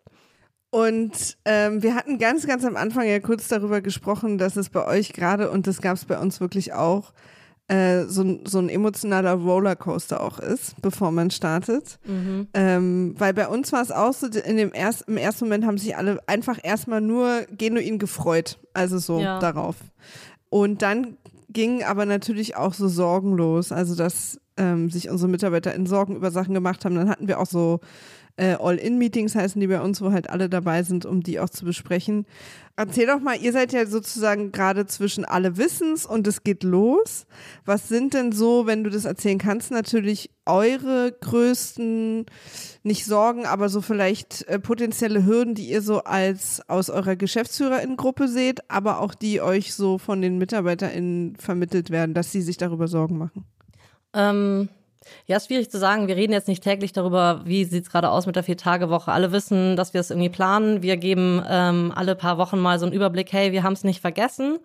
Und 0.73 1.37
ähm, 1.45 1.83
wir 1.83 1.95
hatten 1.95 2.17
ganz, 2.17 2.47
ganz 2.47 2.65
am 2.65 2.77
Anfang 2.77 3.07
ja 3.07 3.21
kurz 3.21 3.47
darüber 3.47 3.83
gesprochen, 3.83 4.39
dass 4.39 4.57
es 4.57 4.71
bei 4.71 4.87
euch 4.87 5.13
gerade, 5.13 5.51
und 5.51 5.67
das 5.67 5.83
gab 5.83 5.97
es 5.97 6.07
bei 6.07 6.19
uns 6.19 6.41
wirklich 6.41 6.73
auch, 6.73 7.13
äh, 7.69 8.05
so, 8.07 8.41
so 8.45 8.59
ein 8.59 8.71
emotionaler 8.71 9.35
Rollercoaster 9.35 10.23
auch 10.23 10.39
ist, 10.39 10.81
bevor 10.81 11.13
man 11.13 11.31
startet. 11.31 11.99
Mhm. 12.07 12.49
Ähm, 12.55 13.15
weil 13.19 13.35
bei 13.35 13.49
uns 13.49 13.71
war 13.71 13.83
es 13.83 13.91
auch 13.91 14.15
so, 14.15 14.29
in 14.29 14.57
dem 14.57 14.73
erst, 14.73 15.03
im 15.09 15.19
ersten 15.19 15.45
Moment 15.45 15.67
haben 15.67 15.77
sich 15.77 15.95
alle 15.95 16.21
einfach 16.27 16.59
erstmal 16.63 17.03
nur 17.03 17.43
Genuin 17.51 17.99
gefreut, 17.99 18.59
also 18.73 18.97
so 18.97 19.21
ja. 19.21 19.41
darauf. 19.41 19.77
Und 20.49 20.81
dann 20.81 21.19
ging 21.51 21.85
aber 21.85 22.07
natürlich 22.07 22.57
auch 22.57 22.73
so 22.73 22.89
sorgenlos, 22.89 23.73
also 23.73 23.95
dass 23.95 24.41
ähm, 24.57 24.89
sich 24.89 25.11
unsere 25.11 25.31
Mitarbeiter 25.31 25.75
in 25.75 25.85
Sorgen 25.85 26.17
über 26.17 26.31
Sachen 26.31 26.55
gemacht 26.55 26.87
haben. 26.87 26.95
Dann 26.95 27.11
hatten 27.11 27.29
wir 27.29 27.39
auch 27.41 27.47
so 27.47 27.81
äh, 28.37 28.55
All-In-Meetings 28.55 29.35
heißen 29.35 29.61
die 29.61 29.67
bei 29.67 29.81
uns, 29.81 30.01
wo 30.01 30.13
halt 30.13 30.31
alle 30.31 30.49
dabei 30.49 30.83
sind, 30.83 31.05
um 31.05 31.23
die 31.23 31.39
auch 31.39 31.51
zu 31.51 31.65
besprechen. 31.65 32.27
Erzähl 32.75 33.07
doch 33.07 33.21
mal, 33.21 33.37
ihr 33.37 33.53
seid 33.53 33.73
ja 33.75 33.85
sozusagen 33.85 34.51
gerade 34.51 34.87
zwischen 34.87 35.27
alle 35.27 35.59
Wissens 35.59 36.07
und 36.07 36.27
es 36.27 36.43
geht 36.43 36.65
los. 36.65 37.27
Was 37.67 37.89
sind 37.89 38.15
denn 38.15 38.33
so, 38.33 38.67
wenn 38.67 38.83
du 38.83 38.89
das 38.89 39.05
erzählen 39.05 39.37
kannst, 39.37 39.71
natürlich 39.71 40.31
eure 40.47 41.13
größten, 41.13 42.25
nicht 42.83 43.05
Sorgen, 43.05 43.45
aber 43.45 43.69
so 43.69 43.83
vielleicht 43.83 44.49
äh, 44.49 44.59
potenzielle 44.59 45.27
Hürden, 45.27 45.55
die 45.55 45.69
ihr 45.69 45.83
so 45.83 46.05
als 46.05 46.63
aus 46.69 46.89
eurer 46.89 47.17
Geschäftsführerinnengruppe 47.17 48.27
seht, 48.27 48.71
aber 48.71 49.01
auch 49.01 49.15
die 49.15 49.43
euch 49.43 49.75
so 49.75 49.99
von 49.99 50.23
den 50.23 50.39
MitarbeiterInnen 50.39 51.37
vermittelt 51.37 51.91
werden, 51.91 52.15
dass 52.15 52.33
sie 52.33 52.41
sich 52.41 52.57
darüber 52.57 52.89
Sorgen 52.89 53.19
machen? 53.19 53.45
Ähm, 54.15 54.69
ja, 55.27 55.37
ist 55.37 55.47
schwierig 55.47 55.71
zu 55.71 55.79
sagen. 55.79 56.09
Wir 56.09 56.17
reden 56.17 56.33
jetzt 56.33 56.49
nicht 56.49 56.63
täglich 56.63 56.93
darüber, 56.93 57.43
wie 57.45 57.65
sieht's 57.65 57.91
gerade 57.91 58.11
aus 58.11 58.27
mit 58.27 58.37
der 58.37 58.43
Vier-Tage-Woche. 58.43 59.13
Alle 59.13 59.33
wissen, 59.33 59.77
dass 59.77 59.95
wir 59.95 60.01
es 60.01 60.11
irgendwie 60.11 60.29
planen. 60.29 60.83
Wir 60.83 60.97
geben 60.97 61.43
ähm, 61.49 61.93
alle 61.95 62.15
paar 62.15 62.39
Wochen 62.39 62.59
mal 62.59 62.79
so 62.79 62.87
einen 62.87 62.95
Überblick, 62.95 63.33
hey, 63.33 63.53
wir 63.53 63.63
haben 63.63 63.75
es 63.75 63.85
nicht 63.85 64.01
vergessen. 64.01 64.59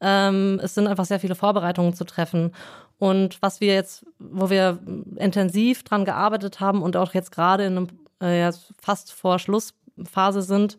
Ähm, 0.00 0.60
es 0.62 0.74
sind 0.74 0.86
einfach 0.86 1.04
sehr 1.04 1.20
viele 1.20 1.34
Vorbereitungen 1.34 1.94
zu 1.94 2.04
treffen. 2.04 2.52
Und 2.98 3.40
was 3.42 3.60
wir 3.60 3.74
jetzt, 3.74 4.04
wo 4.18 4.50
wir 4.50 4.78
intensiv 5.16 5.84
dran 5.84 6.04
gearbeitet 6.04 6.60
haben 6.60 6.82
und 6.82 6.96
auch 6.96 7.14
jetzt 7.14 7.32
gerade 7.32 7.64
in 7.64 7.76
einem 7.76 7.88
äh, 8.20 8.52
fast 8.80 9.12
vor 9.12 9.38
Schlussphase 9.38 10.42
sind, 10.42 10.78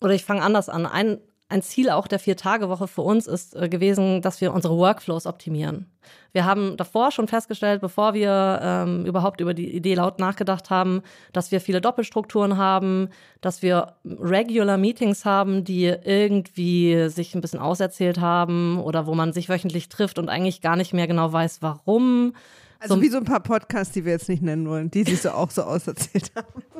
oder 0.00 0.14
ich 0.14 0.24
fange 0.24 0.42
anders 0.42 0.68
an. 0.68 0.86
Ein, 0.86 1.18
ein 1.48 1.62
Ziel 1.62 1.90
auch 1.90 2.08
der 2.08 2.18
Vier-Tage-Woche 2.18 2.88
für 2.88 3.02
uns 3.02 3.26
ist 3.26 3.54
äh, 3.54 3.68
gewesen, 3.68 4.20
dass 4.20 4.40
wir 4.40 4.52
unsere 4.52 4.76
Workflows 4.76 5.26
optimieren. 5.26 5.86
Wir 6.32 6.44
haben 6.44 6.76
davor 6.76 7.12
schon 7.12 7.28
festgestellt, 7.28 7.80
bevor 7.80 8.14
wir 8.14 8.60
ähm, 8.62 9.06
überhaupt 9.06 9.40
über 9.40 9.54
die 9.54 9.74
Idee 9.74 9.94
laut 9.94 10.18
nachgedacht 10.18 10.70
haben, 10.70 11.02
dass 11.32 11.52
wir 11.52 11.60
viele 11.60 11.80
Doppelstrukturen 11.80 12.56
haben, 12.56 13.10
dass 13.40 13.62
wir 13.62 13.94
regular 14.04 14.76
Meetings 14.76 15.24
haben, 15.24 15.64
die 15.64 15.86
irgendwie 15.86 17.08
sich 17.08 17.34
ein 17.34 17.40
bisschen 17.40 17.60
auserzählt 17.60 18.20
haben 18.20 18.80
oder 18.80 19.06
wo 19.06 19.14
man 19.14 19.32
sich 19.32 19.48
wöchentlich 19.48 19.88
trifft 19.88 20.18
und 20.18 20.28
eigentlich 20.28 20.60
gar 20.60 20.76
nicht 20.76 20.92
mehr 20.92 21.06
genau 21.06 21.32
weiß, 21.32 21.62
warum. 21.62 22.34
Also 22.78 22.96
so, 22.96 23.02
wie 23.02 23.08
so 23.08 23.18
ein 23.18 23.24
paar 23.24 23.40
Podcasts, 23.40 23.92
die 23.94 24.04
wir 24.04 24.12
jetzt 24.12 24.28
nicht 24.28 24.42
nennen 24.42 24.68
wollen, 24.68 24.90
die 24.90 25.04
sich 25.04 25.22
so 25.22 25.30
auch 25.30 25.50
so 25.50 25.62
auserzählt 25.62 26.32
haben. 26.36 26.62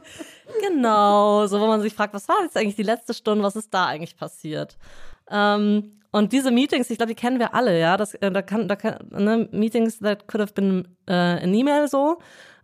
Genau, 0.63 1.47
so 1.49 1.61
wo 1.61 1.67
man 1.67 1.83
sich 1.83 1.93
fragt, 1.93 2.15
was 2.15 2.29
war 2.29 2.37
jetzt 2.43 2.57
eigentlich 2.57 2.77
die 2.77 2.83
letzte 2.85 3.13
Stunde, 3.13 3.43
was 3.45 3.57
ist 3.57 3.75
da 3.75 3.87
eigentlich 3.87 4.17
passiert? 4.17 4.79
Ähm, 5.31 5.99
Und 6.13 6.33
diese 6.33 6.51
Meetings, 6.51 6.89
ich 6.89 6.97
glaube, 6.97 7.13
die 7.13 7.21
kennen 7.21 7.39
wir 7.39 7.53
alle, 7.55 7.79
ja. 7.79 7.97
Das, 7.97 8.15
äh, 8.15 8.31
da 8.31 8.41
kann, 8.41 8.69
da 8.69 8.77
kann, 8.77 8.99
ne, 9.11 9.49
Meetings 9.53 9.99
that 9.99 10.29
could 10.29 10.41
have 10.41 10.55
been 10.55 10.89
äh, 11.07 11.13
an 11.13 11.53
E-Mail 11.53 11.89
so. 11.89 12.19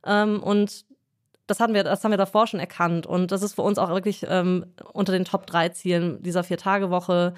Ähm, 0.07 0.43
und 0.43 0.85
das 1.49 1.61
hatten 1.61 1.75
wir, 1.75 1.83
das 1.85 2.03
haben 2.05 2.13
wir 2.13 2.19
davor 2.19 2.47
schon 2.47 2.61
erkannt. 2.61 3.05
Und 3.07 3.31
das 3.33 3.43
ist 3.43 3.55
für 3.55 3.63
uns 3.63 3.77
auch 3.79 3.91
wirklich 3.91 4.25
ähm, 4.29 4.65
unter 4.93 5.13
den 5.13 5.25
Top 5.25 5.47
3 5.47 5.71
Zielen 5.71 6.23
dieser 6.23 6.45
Vier-Tage-Woche, 6.45 7.35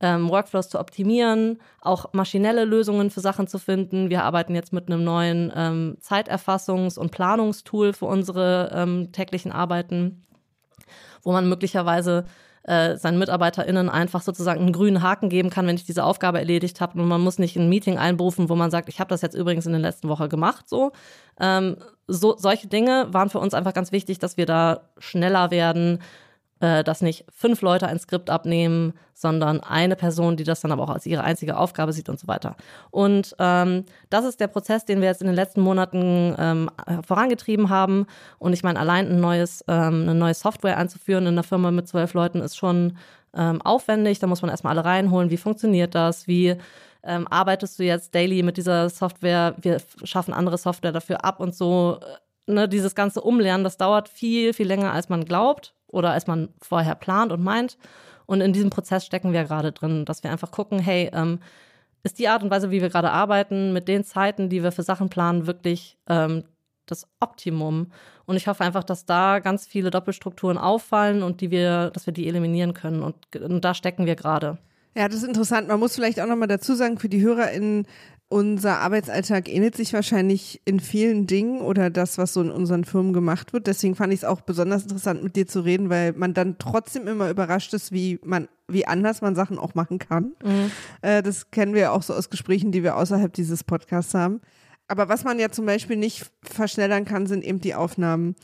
ähm, 0.00 0.28
Workflows 0.30 0.68
zu 0.68 0.78
optimieren, 0.78 1.58
auch 1.80 2.12
maschinelle 2.12 2.64
Lösungen 2.64 3.10
für 3.10 3.20
Sachen 3.20 3.46
zu 3.46 3.58
finden. 3.58 4.10
Wir 4.10 4.24
arbeiten 4.24 4.54
jetzt 4.54 4.72
mit 4.72 4.88
einem 4.88 5.04
neuen 5.04 5.52
ähm, 5.54 5.96
Zeiterfassungs- 6.00 6.98
und 6.98 7.10
Planungstool 7.10 7.92
für 7.92 8.06
unsere 8.06 8.70
ähm, 8.72 9.12
täglichen 9.12 9.50
Arbeiten, 9.50 10.24
wo 11.22 11.32
man 11.32 11.48
möglicherweise 11.48 12.24
äh, 12.68 12.96
seinen 12.96 13.18
MitarbeiterInnen 13.18 13.88
einfach 13.88 14.20
sozusagen 14.20 14.60
einen 14.60 14.72
grünen 14.72 15.02
Haken 15.02 15.30
geben 15.30 15.48
kann, 15.48 15.66
wenn 15.66 15.76
ich 15.76 15.86
diese 15.86 16.04
Aufgabe 16.04 16.38
erledigt 16.38 16.80
habe. 16.80 17.00
Und 17.00 17.08
man 17.08 17.22
muss 17.22 17.38
nicht 17.38 17.56
ein 17.56 17.68
Meeting 17.68 17.96
einberufen, 17.96 18.48
wo 18.50 18.56
man 18.56 18.70
sagt, 18.70 18.88
ich 18.88 19.00
habe 19.00 19.08
das 19.08 19.22
jetzt 19.22 19.34
übrigens 19.34 19.64
in 19.64 19.72
der 19.72 19.80
letzten 19.80 20.08
Woche 20.08 20.28
gemacht. 20.28 20.68
So. 20.68 20.92
Ähm, 21.40 21.76
so 22.06 22.36
solche 22.36 22.68
Dinge 22.68 23.06
waren 23.10 23.30
für 23.30 23.38
uns 23.38 23.54
einfach 23.54 23.72
ganz 23.72 23.90
wichtig, 23.90 24.18
dass 24.18 24.36
wir 24.36 24.44
da 24.44 24.82
schneller 24.98 25.50
werden, 25.50 26.00
äh, 26.60 26.82
dass 26.82 27.02
nicht 27.02 27.24
fünf 27.34 27.62
Leute 27.62 27.86
ein 27.86 27.98
Skript 27.98 28.30
abnehmen, 28.30 28.94
sondern 29.14 29.60
eine 29.60 29.96
Person, 29.96 30.36
die 30.36 30.44
das 30.44 30.60
dann 30.60 30.72
aber 30.72 30.84
auch 30.84 30.90
als 30.90 31.06
ihre 31.06 31.24
einzige 31.24 31.56
Aufgabe 31.56 31.92
sieht 31.92 32.08
und 32.08 32.20
so 32.20 32.28
weiter. 32.28 32.56
Und 32.90 33.34
ähm, 33.38 33.84
das 34.10 34.24
ist 34.24 34.40
der 34.40 34.46
Prozess, 34.46 34.84
den 34.84 35.00
wir 35.00 35.08
jetzt 35.08 35.20
in 35.20 35.26
den 35.26 35.36
letzten 35.36 35.60
Monaten 35.60 36.34
ähm, 36.38 36.70
vorangetrieben 37.06 37.68
haben. 37.68 38.06
Und 38.38 38.52
ich 38.52 38.62
meine, 38.62 38.78
allein 38.78 39.08
ein 39.08 39.20
neues, 39.20 39.64
ähm, 39.68 40.02
eine 40.02 40.14
neue 40.14 40.34
Software 40.34 40.76
einzuführen 40.76 41.26
in 41.26 41.34
einer 41.34 41.42
Firma 41.42 41.70
mit 41.70 41.88
zwölf 41.88 42.14
Leuten 42.14 42.40
ist 42.40 42.56
schon 42.56 42.96
ähm, 43.36 43.60
aufwendig. 43.62 44.18
Da 44.18 44.26
muss 44.26 44.42
man 44.42 44.50
erstmal 44.50 44.76
alle 44.76 44.84
reinholen. 44.84 45.30
Wie 45.30 45.36
funktioniert 45.36 45.94
das? 45.94 46.26
Wie 46.26 46.56
ähm, 47.02 47.26
arbeitest 47.28 47.78
du 47.78 47.84
jetzt 47.84 48.14
daily 48.14 48.42
mit 48.42 48.56
dieser 48.56 48.88
Software? 48.88 49.54
Wir 49.60 49.80
schaffen 50.04 50.34
andere 50.34 50.58
Software 50.58 50.92
dafür 50.92 51.24
ab 51.24 51.40
und 51.40 51.54
so. 51.54 51.98
Ne, 52.48 52.66
dieses 52.66 52.94
ganze 52.94 53.20
Umlernen, 53.20 53.62
das 53.62 53.76
dauert 53.76 54.08
viel, 54.08 54.54
viel 54.54 54.66
länger, 54.66 54.92
als 54.92 55.10
man 55.10 55.26
glaubt 55.26 55.74
oder 55.86 56.12
als 56.12 56.26
man 56.26 56.48
vorher 56.62 56.94
plant 56.94 57.30
und 57.30 57.42
meint. 57.42 57.76
Und 58.24 58.40
in 58.40 58.54
diesem 58.54 58.70
Prozess 58.70 59.04
stecken 59.04 59.32
wir 59.34 59.44
gerade 59.44 59.70
drin, 59.70 60.06
dass 60.06 60.22
wir 60.22 60.30
einfach 60.30 60.50
gucken, 60.50 60.78
hey, 60.78 61.10
ähm, 61.12 61.40
ist 62.02 62.18
die 62.18 62.28
Art 62.28 62.42
und 62.42 62.50
Weise, 62.50 62.70
wie 62.70 62.80
wir 62.80 62.88
gerade 62.88 63.10
arbeiten, 63.10 63.72
mit 63.74 63.86
den 63.86 64.02
Zeiten, 64.02 64.48
die 64.48 64.62
wir 64.62 64.72
für 64.72 64.82
Sachen 64.82 65.10
planen, 65.10 65.46
wirklich 65.46 65.98
ähm, 66.08 66.44
das 66.86 67.06
Optimum. 67.20 67.92
Und 68.24 68.36
ich 68.36 68.48
hoffe 68.48 68.64
einfach, 68.64 68.84
dass 68.84 69.04
da 69.04 69.40
ganz 69.40 69.66
viele 69.66 69.90
Doppelstrukturen 69.90 70.56
auffallen 70.56 71.22
und 71.22 71.42
die 71.42 71.50
wir, 71.50 71.90
dass 71.90 72.06
wir 72.06 72.14
die 72.14 72.28
eliminieren 72.28 72.72
können. 72.72 73.02
Und, 73.02 73.36
und 73.36 73.62
da 73.62 73.74
stecken 73.74 74.06
wir 74.06 74.16
gerade. 74.16 74.58
Ja, 74.96 75.06
das 75.06 75.18
ist 75.18 75.28
interessant. 75.28 75.68
Man 75.68 75.80
muss 75.80 75.94
vielleicht 75.94 76.20
auch 76.20 76.26
nochmal 76.26 76.48
dazu 76.48 76.74
sagen, 76.74 76.98
für 76.98 77.08
die 77.08 77.20
HörerInnen, 77.20 77.86
unser 78.30 78.80
Arbeitsalltag 78.80 79.48
ähnelt 79.48 79.74
sich 79.74 79.94
wahrscheinlich 79.94 80.60
in 80.66 80.80
vielen 80.80 81.26
Dingen 81.26 81.62
oder 81.62 81.88
das, 81.88 82.18
was 82.18 82.34
so 82.34 82.42
in 82.42 82.50
unseren 82.50 82.84
Firmen 82.84 83.14
gemacht 83.14 83.54
wird. 83.54 83.66
Deswegen 83.66 83.94
fand 83.94 84.12
ich 84.12 84.20
es 84.20 84.24
auch 84.24 84.42
besonders 84.42 84.82
interessant, 84.82 85.22
mit 85.22 85.34
dir 85.34 85.46
zu 85.46 85.60
reden, 85.60 85.88
weil 85.88 86.12
man 86.12 86.34
dann 86.34 86.56
trotzdem 86.58 87.08
immer 87.08 87.30
überrascht 87.30 87.72
ist, 87.72 87.90
wie 87.90 88.20
man, 88.22 88.48
wie 88.66 88.86
anders 88.86 89.22
man 89.22 89.34
Sachen 89.34 89.58
auch 89.58 89.74
machen 89.74 89.98
kann. 89.98 90.34
Mhm. 90.44 90.70
Äh, 91.00 91.22
das 91.22 91.50
kennen 91.50 91.72
wir 91.72 91.92
auch 91.92 92.02
so 92.02 92.12
aus 92.12 92.28
Gesprächen, 92.28 92.70
die 92.70 92.82
wir 92.82 92.96
außerhalb 92.96 93.32
dieses 93.32 93.64
Podcasts 93.64 94.12
haben. 94.12 94.42
Aber 94.88 95.08
was 95.08 95.24
man 95.24 95.38
ja 95.38 95.50
zum 95.50 95.64
Beispiel 95.64 95.96
nicht 95.96 96.30
verschnellern 96.42 97.06
kann, 97.06 97.26
sind 97.26 97.44
eben 97.44 97.60
die 97.60 97.74
Aufnahmen. 97.74 98.36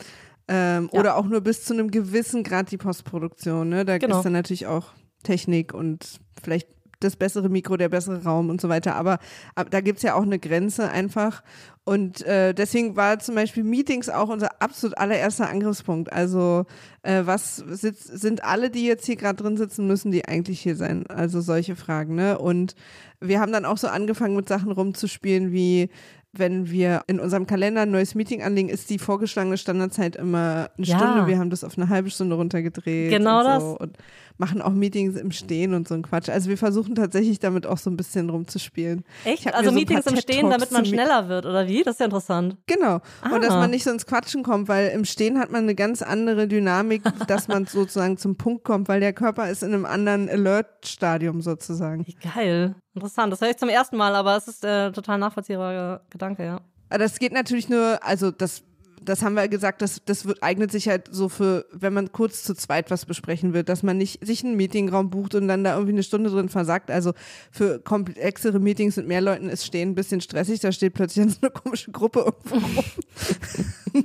Ähm, 0.49 0.89
ja. 0.93 1.01
Oder 1.01 1.17
auch 1.17 1.27
nur 1.27 1.43
bis 1.43 1.65
zu 1.65 1.75
einem 1.75 1.91
gewissen 1.91 2.43
Grad 2.43 2.71
die 2.71 2.77
Postproduktion. 2.79 3.69
Ne? 3.69 3.85
Da 3.85 3.99
genau. 3.99 4.19
ist 4.19 4.25
dann 4.25 4.33
natürlich 4.33 4.67
auch 4.67 4.93
Technik 5.23 5.75
und 5.75 6.21
vielleicht 6.43 6.69
das 7.01 7.17
bessere 7.17 7.49
Mikro, 7.49 7.77
der 7.77 7.89
bessere 7.89 8.23
Raum 8.23 8.51
und 8.51 8.61
so 8.61 8.69
weiter. 8.69 8.95
Aber, 8.95 9.19
aber 9.55 9.71
da 9.71 9.81
gibt 9.81 9.99
es 9.99 10.03
ja 10.03 10.15
auch 10.15 10.23
eine 10.23 10.39
Grenze 10.39 10.91
einfach. 10.91 11.43
Und 11.85 12.23
äh, 12.23 12.55
deswegen 12.55 12.97
war 12.97 13.19
zum 13.19 13.35
Beispiel 13.35 13.63
Meetings 13.63 14.09
auch 14.09 14.31
unser 14.31 14.63
absolut 14.63 14.97
allererster 14.97 15.49
Angriffspunkt. 15.49 16.13
Also 16.13 16.65
äh, 17.03 17.23
was 17.25 17.57
sitz, 17.57 18.05
sind 18.05 18.43
alle, 18.43 18.71
die 18.71 18.87
jetzt 18.87 19.05
hier 19.05 19.17
gerade 19.17 19.43
drin 19.43 19.57
sitzen, 19.57 19.87
müssen 19.87 20.11
die 20.11 20.25
eigentlich 20.25 20.61
hier 20.61 20.77
sein? 20.77 21.07
Also 21.09 21.41
solche 21.41 21.77
Fragen. 21.77 22.15
Ne? 22.15 22.39
Und 22.39 22.75
wir 23.21 23.41
haben 23.41 23.53
dann 23.53 23.67
auch 23.67 23.79
so 23.79 23.89
angefangen 23.89 24.37
mit 24.37 24.49
Sachen 24.49 24.73
rumzuspielen 24.73 25.53
wie 25.53 25.91
wenn 26.37 26.71
wir 26.71 27.03
in 27.07 27.21
unserem 27.21 27.47
Kalender 27.47 27.83
ein 27.83 27.91
neues 27.91 28.15
Meeting 28.15 28.43
anlegen, 28.43 28.69
ist 28.69 28.91
die 28.91 28.99
vorgeschlagene 28.99 29.57
Standardzeit 29.57 30.17
immer 30.17 30.71
eine 30.77 30.87
ja. 30.87 30.99
Stunde. 30.99 31.27
Wir 31.27 31.39
haben 31.39 31.51
das 31.51 31.65
auf 31.65 31.79
eine 31.79 31.89
halbe 31.89 32.11
Stunde 32.11 32.35
runtergedreht. 32.35 33.11
Genau 33.11 33.39
und 33.39 33.45
das. 33.45 33.63
So 33.63 33.79
und 33.79 33.99
machen 34.37 34.61
auch 34.61 34.73
Meetings 34.73 35.17
im 35.17 35.31
Stehen 35.31 35.75
und 35.75 35.87
so 35.87 35.95
ein 35.95 36.03
Quatsch. 36.03 36.29
Also 36.29 36.49
wir 36.49 36.59
versuchen 36.59 36.95
tatsächlich 36.95 37.39
damit 37.39 37.67
auch 37.67 37.79
so 37.79 37.91
ein 37.91 37.97
bisschen 37.97 38.31
rumzuspielen. 38.31 39.05
Echt? 39.25 39.53
Also 39.55 39.71
so 39.71 39.75
Meetings 39.75 40.07
im 40.07 40.17
Stehen, 40.17 40.51
damit 40.51 40.73
man 40.73 40.85
schneller 40.85 41.29
wird, 41.29 41.47
oder 41.47 41.67
wie? 41.69 41.83
Das 41.83 41.95
ist 41.95 42.01
ja 42.01 42.07
interessant. 42.07 42.57
Genau. 42.67 43.01
Ah. 43.23 43.35
Und 43.35 43.45
dass 43.45 43.51
man 43.51 43.71
nicht 43.71 43.85
so 43.85 43.91
ins 43.91 44.07
Quatschen 44.07 44.43
kommt, 44.43 44.69
weil 44.69 44.89
im 44.89 45.05
Stehen 45.05 45.39
hat 45.39 45.51
man 45.51 45.63
eine 45.63 45.75
ganz 45.75 46.03
andere 46.03 46.49
Dynamik, 46.49 47.03
dass 47.29 47.49
man 47.49 47.67
sozusagen 47.67 48.17
zum 48.17 48.37
Punkt 48.37 48.65
kommt, 48.65 48.89
weil 48.89 49.01
der 49.01 49.13
Körper 49.13 49.49
ist 49.49 49.63
in 49.63 49.73
einem 49.73 49.87
anderen 49.87 50.29
Alert-Stadium 50.29 51.41
sozusagen. 51.41 52.07
Wie 52.07 52.15
geil. 52.15 52.75
Interessant. 52.95 53.33
Das 53.33 53.41
höre 53.41 53.51
ich 53.51 53.57
zum 53.57 53.69
ersten 53.69 53.97
Mal, 53.97 54.15
aber 54.15 54.37
es 54.37 54.49
ist 54.49 54.65
äh, 54.65 54.91
total 54.93 55.19
nachvollziehbarer 55.19 56.03
Gedanke, 56.11 56.45
ja. 56.45 56.61
Das 56.91 57.19
geht 57.19 57.33
natürlich 57.33 57.69
nur, 57.69 57.99
also 58.03 58.31
das 58.31 58.63
das 59.05 59.23
haben 59.23 59.35
wir 59.35 59.49
gesagt, 59.49 59.83
das, 59.83 60.03
das 60.05 60.27
wird, 60.27 60.43
eignet 60.43 60.73
sich 60.73 60.89
halt 60.89 61.09
so 61.11 61.29
für, 61.29 61.67
wenn 61.73 61.93
man 61.93 62.13
kurz 62.13 62.43
zu 62.43 62.55
zweit 62.55 62.91
was 62.91 63.07
besprechen 63.07 63.53
will, 63.53 63.63
dass 63.63 63.83
man 63.83 63.99
nicht 63.99 64.25
sich 64.25 64.45
einen 64.45 64.57
Meetingraum 64.57 65.11
bucht 65.11 65.35
und 65.35 65.49
dann 65.49 65.65
da 65.65 65.75
irgendwie 65.75 65.93
eine 65.93 66.03
Stunde 66.03 66.31
drin 66.31 66.49
versagt. 66.49 66.91
Also 66.91 67.13
für 67.51 67.79
komplexere 67.81 68.59
Meetings 68.61 68.97
mit 68.97 69.07
mehr 69.07 69.21
Leuten 69.21 69.49
ist 69.49 69.65
Stehen 69.65 69.91
ein 69.91 69.95
bisschen 69.95 70.21
stressig, 70.21 70.61
da 70.61 70.73
steht 70.73 70.95
plötzlich 70.95 71.31
so 71.31 71.39
eine 71.43 71.51
komische 71.51 71.91
Gruppe 71.91 72.21
irgendwo 72.21 72.55
rum. 72.55 72.85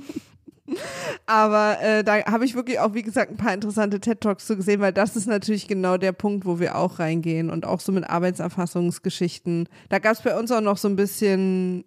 Aber 1.26 1.80
äh, 1.80 2.04
da 2.04 2.24
habe 2.26 2.44
ich 2.44 2.54
wirklich 2.54 2.78
auch, 2.78 2.94
wie 2.94 3.02
gesagt, 3.02 3.30
ein 3.30 3.36
paar 3.36 3.54
interessante 3.54 4.00
TED-Talks 4.00 4.46
zu 4.46 4.56
gesehen, 4.56 4.80
weil 4.80 4.92
das 4.92 5.16
ist 5.16 5.26
natürlich 5.26 5.66
genau 5.66 5.96
der 5.96 6.12
Punkt, 6.12 6.44
wo 6.44 6.60
wir 6.60 6.76
auch 6.76 6.98
reingehen 6.98 7.50
und 7.50 7.66
auch 7.66 7.80
so 7.80 7.92
mit 7.92 8.08
Arbeitserfassungsgeschichten. 8.08 9.68
Da 9.88 9.98
gab 9.98 10.12
es 10.12 10.22
bei 10.22 10.38
uns 10.38 10.52
auch 10.52 10.60
noch 10.60 10.76
so 10.76 10.88
ein 10.88 10.96
bisschen 10.96 11.84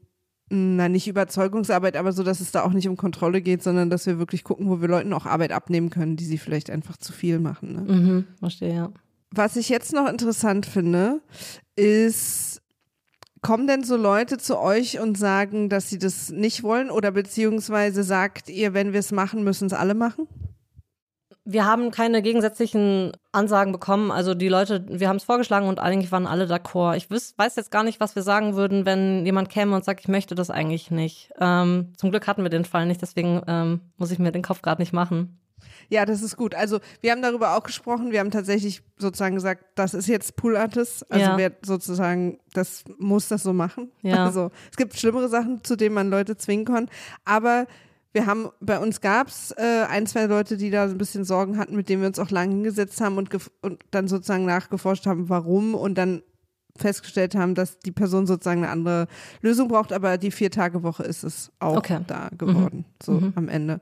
na, 0.53 0.87
nicht 0.87 1.07
Überzeugungsarbeit, 1.07 1.97
aber 1.97 2.11
so, 2.11 2.21
dass 2.21 2.39
es 2.39 2.51
da 2.51 2.63
auch 2.63 2.73
nicht 2.73 2.87
um 2.87 2.95
Kontrolle 2.95 3.41
geht, 3.41 3.63
sondern 3.63 3.89
dass 3.89 4.05
wir 4.05 4.19
wirklich 4.19 4.43
gucken, 4.43 4.69
wo 4.69 4.81
wir 4.81 4.87
Leuten 4.87 5.11
auch 5.13 5.25
Arbeit 5.25 5.51
abnehmen 5.51 5.89
können, 5.89 6.15
die 6.15 6.25
sie 6.25 6.37
vielleicht 6.37 6.69
einfach 6.69 6.95
zu 6.97 7.11
viel 7.11 7.39
machen. 7.39 7.73
Ne? 7.73 7.93
Mhm, 7.93 8.27
verstehe, 8.37 8.75
ja. 8.75 8.91
Was 9.31 9.55
ich 9.55 9.69
jetzt 9.69 9.93
noch 9.93 10.07
interessant 10.07 10.67
finde, 10.67 11.21
ist, 11.75 12.61
kommen 13.41 13.65
denn 13.65 13.83
so 13.83 13.97
Leute 13.97 14.37
zu 14.37 14.59
euch 14.59 14.99
und 14.99 15.17
sagen, 15.17 15.69
dass 15.69 15.89
sie 15.89 15.97
das 15.97 16.29
nicht 16.29 16.61
wollen 16.61 16.91
oder 16.91 17.11
beziehungsweise 17.11 18.03
sagt 18.03 18.47
ihr, 18.49 18.75
wenn 18.75 18.93
wir 18.93 18.99
es 18.99 19.11
machen, 19.11 19.43
müssen 19.43 19.65
es 19.65 19.73
alle 19.73 19.95
machen? 19.95 20.27
Wir 21.45 21.65
haben 21.65 21.91
keine 21.91 22.21
gegensätzlichen 22.21 23.11
Ansagen 23.33 23.73
bekommen. 23.73 24.11
Also 24.11 24.33
die 24.33 24.47
Leute, 24.47 24.85
wir 24.87 25.09
haben 25.09 25.17
es 25.17 25.25
vorgeschlagen 25.25 25.67
und 25.67 25.79
eigentlich 25.79 26.11
waren 26.11 26.25
alle 26.25 26.45
d'accord. 26.45 26.95
Ich 26.95 27.11
weiß, 27.11 27.33
weiß 27.37 27.55
jetzt 27.57 27.71
gar 27.71 27.83
nicht, 27.83 27.99
was 27.99 28.15
wir 28.15 28.23
sagen 28.23 28.55
würden, 28.55 28.85
wenn 28.85 29.25
jemand 29.25 29.49
käme 29.49 29.75
und 29.75 29.83
sagt, 29.83 30.01
ich 30.01 30.07
möchte 30.07 30.35
das 30.35 30.49
eigentlich 30.49 30.89
nicht. 30.89 31.31
Ähm, 31.39 31.93
zum 31.97 32.11
Glück 32.11 32.27
hatten 32.27 32.43
wir 32.43 32.49
den 32.49 32.65
Fall 32.65 32.85
nicht, 32.85 33.01
deswegen 33.01 33.41
ähm, 33.47 33.81
muss 33.97 34.11
ich 34.11 34.19
mir 34.19 34.31
den 34.31 34.41
Kopf 34.41 34.61
gerade 34.61 34.81
nicht 34.81 34.93
machen. 34.93 35.39
Ja, 35.89 36.05
das 36.05 36.21
ist 36.21 36.37
gut. 36.37 36.55
Also 36.55 36.79
wir 37.01 37.11
haben 37.11 37.21
darüber 37.21 37.55
auch 37.55 37.63
gesprochen. 37.63 38.11
Wir 38.11 38.19
haben 38.19 38.31
tatsächlich 38.31 38.81
sozusagen 38.97 39.35
gesagt, 39.35 39.65
das 39.75 39.93
ist 39.93 40.07
jetzt 40.07 40.35
Pool 40.35 40.57
Artist. 40.57 41.09
Also 41.11 41.25
ja. 41.25 41.37
wer 41.37 41.51
sozusagen, 41.61 42.39
das 42.53 42.83
muss 42.97 43.27
das 43.27 43.43
so 43.43 43.53
machen. 43.53 43.91
Ja. 44.01 44.23
Also 44.33 44.51
es 44.71 44.77
gibt 44.77 44.97
schlimmere 44.97 45.27
Sachen, 45.27 45.63
zu 45.63 45.75
denen 45.75 45.93
man 45.93 46.09
Leute 46.09 46.37
zwingen 46.37 46.65
kann. 46.65 46.89
Aber 47.25 47.67
wir 48.13 48.27
haben, 48.27 48.49
bei 48.59 48.79
uns 48.79 49.01
gab 49.01 49.27
es 49.27 49.51
äh, 49.51 49.85
ein, 49.89 50.05
zwei 50.05 50.25
Leute, 50.25 50.55
die 50.55 50.69
da 50.69 50.87
so 50.87 50.95
ein 50.95 50.97
bisschen 50.97 51.25
Sorgen 51.25 51.57
hatten, 51.57 51.75
mit 51.75 51.89
denen 51.89 52.01
wir 52.01 52.07
uns 52.07 52.19
auch 52.19 52.29
lange 52.29 52.53
hingesetzt 52.53 53.01
haben 53.01 53.17
und, 53.17 53.29
und 53.61 53.83
dann 53.91 54.07
sozusagen 54.07 54.45
nachgeforscht 54.45 55.07
haben, 55.07 55.29
warum 55.29 55.73
und 55.75 55.95
dann 55.95 56.21
festgestellt 56.77 57.35
haben, 57.35 57.55
dass 57.55 57.79
die 57.79 57.91
Person 57.91 58.25
sozusagen 58.25 58.63
eine 58.63 58.71
andere 58.71 59.07
Lösung 59.41 59.67
braucht, 59.67 59.93
aber 59.93 60.17
die 60.17 60.31
Vier-Tage-Woche 60.31 61.03
ist 61.03 61.23
es 61.23 61.51
auch 61.59 61.77
okay. 61.77 61.99
da 62.07 62.29
geworden, 62.37 62.77
mhm. 62.77 62.85
so 63.01 63.11
mhm. 63.13 63.33
am 63.35 63.49
Ende. 63.49 63.81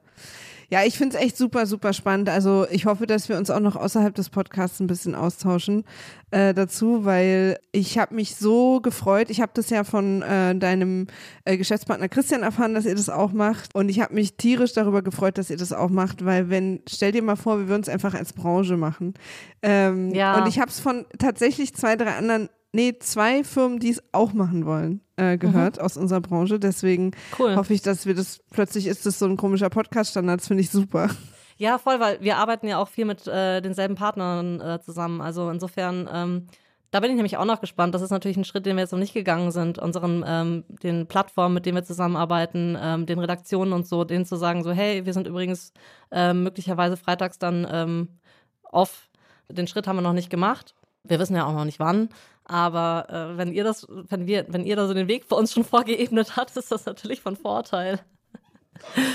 Ja, 0.72 0.86
ich 0.86 0.98
finde 0.98 1.18
es 1.18 1.22
echt 1.22 1.36
super, 1.36 1.66
super 1.66 1.92
spannend. 1.92 2.30
Also 2.30 2.66
ich 2.72 2.86
hoffe, 2.86 3.06
dass 3.06 3.28
wir 3.28 3.38
uns 3.38 3.50
auch 3.50 3.60
noch 3.60 3.76
außerhalb 3.76 4.16
des 4.16 4.30
Podcasts 4.30 4.80
ein 4.80 4.88
bisschen 4.88 5.16
austauschen 5.16 5.84
äh, 6.32 6.54
dazu, 6.54 7.04
weil 7.04 7.60
ich 7.74 7.98
habe 7.98 8.16
mich 8.16 8.38
so 8.38 8.80
gefreut. 8.80 9.30
Ich 9.30 9.42
habe 9.42 9.52
das 9.54 9.70
ja 9.70 9.84
von 9.84 10.22
äh, 10.22 10.56
deinem 10.56 11.08
äh, 11.44 11.58
Geschäftspartner 11.58 12.08
Christian 12.08 12.44
erfahren, 12.44 12.74
dass 12.74 12.86
ihr 12.86 12.96
das 12.96 13.10
auch 13.10 13.34
macht. 13.34 13.76
Und 13.76 13.90
ich 13.90 14.00
habe 14.00 14.14
mich 14.14 14.38
tierisch 14.38 14.72
darüber 14.72 15.02
gefreut, 15.02 15.38
dass 15.38 15.50
ihr 15.50 15.58
das 15.58 15.74
auch 15.74 15.90
macht, 15.90 16.24
weil 16.24 16.50
wenn, 16.50 16.80
stell 16.88 17.12
dir 17.12 17.22
mal 17.22 17.36
vor, 17.36 17.60
wir 17.60 17.68
würden 17.68 17.82
es 17.82 17.90
einfach 17.90 18.14
als 18.14 18.32
Branche 18.32 18.78
machen. 18.78 19.14
Ähm, 19.62 20.14
ja. 20.14 20.40
Und 20.40 20.48
ich 20.48 20.58
habe 20.58 20.72
es 20.72 20.80
von 20.80 21.06
tatsächlich 21.20 21.76
zwei, 21.76 21.98
drei 21.98 22.16
anderen 22.16 22.48
nee, 22.74 22.98
zwei 23.00 23.44
Firmen, 23.44 23.80
die 23.80 23.90
es 23.90 24.04
auch 24.12 24.34
machen 24.34 24.66
wollen, 24.66 25.02
äh, 25.16 25.38
gehört 25.38 25.78
mhm. 25.78 25.84
aus 25.84 25.98
unserer 25.98 26.22
Branche. 26.22 26.60
Deswegen 26.60 27.12
cool. 27.40 27.56
hoffe 27.56 27.74
ich, 27.74 27.82
dass 27.82 28.06
wir 28.06 28.16
das, 28.16 28.40
plötzlich 28.52 28.88
ist 28.88 29.06
das 29.06 29.20
so 29.20 29.26
ein 29.26 29.38
komischer 29.38 29.70
Podcast-Standard, 29.70 30.40
das 30.40 30.48
finde 30.48 30.62
ich 30.62 30.70
super. 30.70 31.10
Ja, 31.58 31.78
voll, 31.78 32.00
weil 32.00 32.20
wir 32.22 32.38
arbeiten 32.38 32.68
ja 32.68 32.80
auch 32.80 32.88
viel 32.88 33.06
mit 33.06 33.28
äh, 33.28 33.62
denselben 33.62 33.96
Partnern 33.96 34.60
äh, 34.60 34.80
zusammen. 34.82 35.22
Also 35.22 35.50
insofern, 35.50 36.10
ähm, 36.12 36.48
Da 36.92 37.00
bin 37.00 37.10
ich 37.10 37.16
nämlich 37.16 37.38
auch 37.38 37.46
noch 37.46 37.62
gespannt. 37.62 37.96
Das 37.96 38.02
ist 38.02 38.10
natürlich 38.10 38.36
ein 38.36 38.44
Schritt, 38.44 38.66
den 38.66 38.76
wir 38.76 38.82
jetzt 38.82 38.92
noch 38.92 39.00
nicht 39.00 39.14
gegangen 39.14 39.52
sind, 39.52 39.80
unseren, 39.80 40.26
ähm, 40.28 40.66
den 40.84 41.08
Plattformen, 41.08 41.54
mit 41.54 41.66
denen 41.66 41.78
wir 41.78 41.86
zusammenarbeiten, 41.86 42.78
ähm, 42.82 43.06
den 43.06 43.18
Redaktionen 43.20 43.72
und 43.72 43.88
so, 43.88 44.04
denen 44.04 44.26
zu 44.26 44.36
sagen, 44.36 44.62
so, 44.64 44.72
hey, 44.72 45.06
wir 45.06 45.14
sind 45.14 45.26
übrigens 45.26 45.72
ähm, 46.12 46.44
möglicherweise 46.44 46.98
freitags 46.98 47.40
dann 47.40 47.66
ähm, 47.72 48.20
off. 48.64 49.10
Den 49.50 49.68
Schritt 49.68 49.88
haben 49.88 49.96
wir 49.98 50.02
noch 50.02 50.14
nicht 50.14 50.30
gemacht. 50.30 50.76
Wir 51.04 51.18
wissen 51.20 51.36
ja 51.36 51.46
auch 51.46 51.54
noch 51.54 51.66
nicht 51.66 51.80
wann. 51.80 52.10
Aber 52.52 53.08
äh, 53.10 53.38
wenn 53.38 53.54
ihr 53.54 53.64
das, 53.64 53.88
wenn 53.90 54.28
wir, 54.28 54.46
wenn 54.50 54.66
ihr 54.66 54.76
da 54.76 54.86
so 54.86 54.94
den 54.94 55.08
Weg 55.08 55.24
für 55.24 55.36
uns 55.36 55.54
schon 55.54 55.64
vorgeebnet 55.64 56.36
habt, 56.36 56.58
ist 56.58 56.70
das 56.70 56.86
natürlich 56.86 57.22
von 57.22 57.38
Vorteil. 57.38 58.02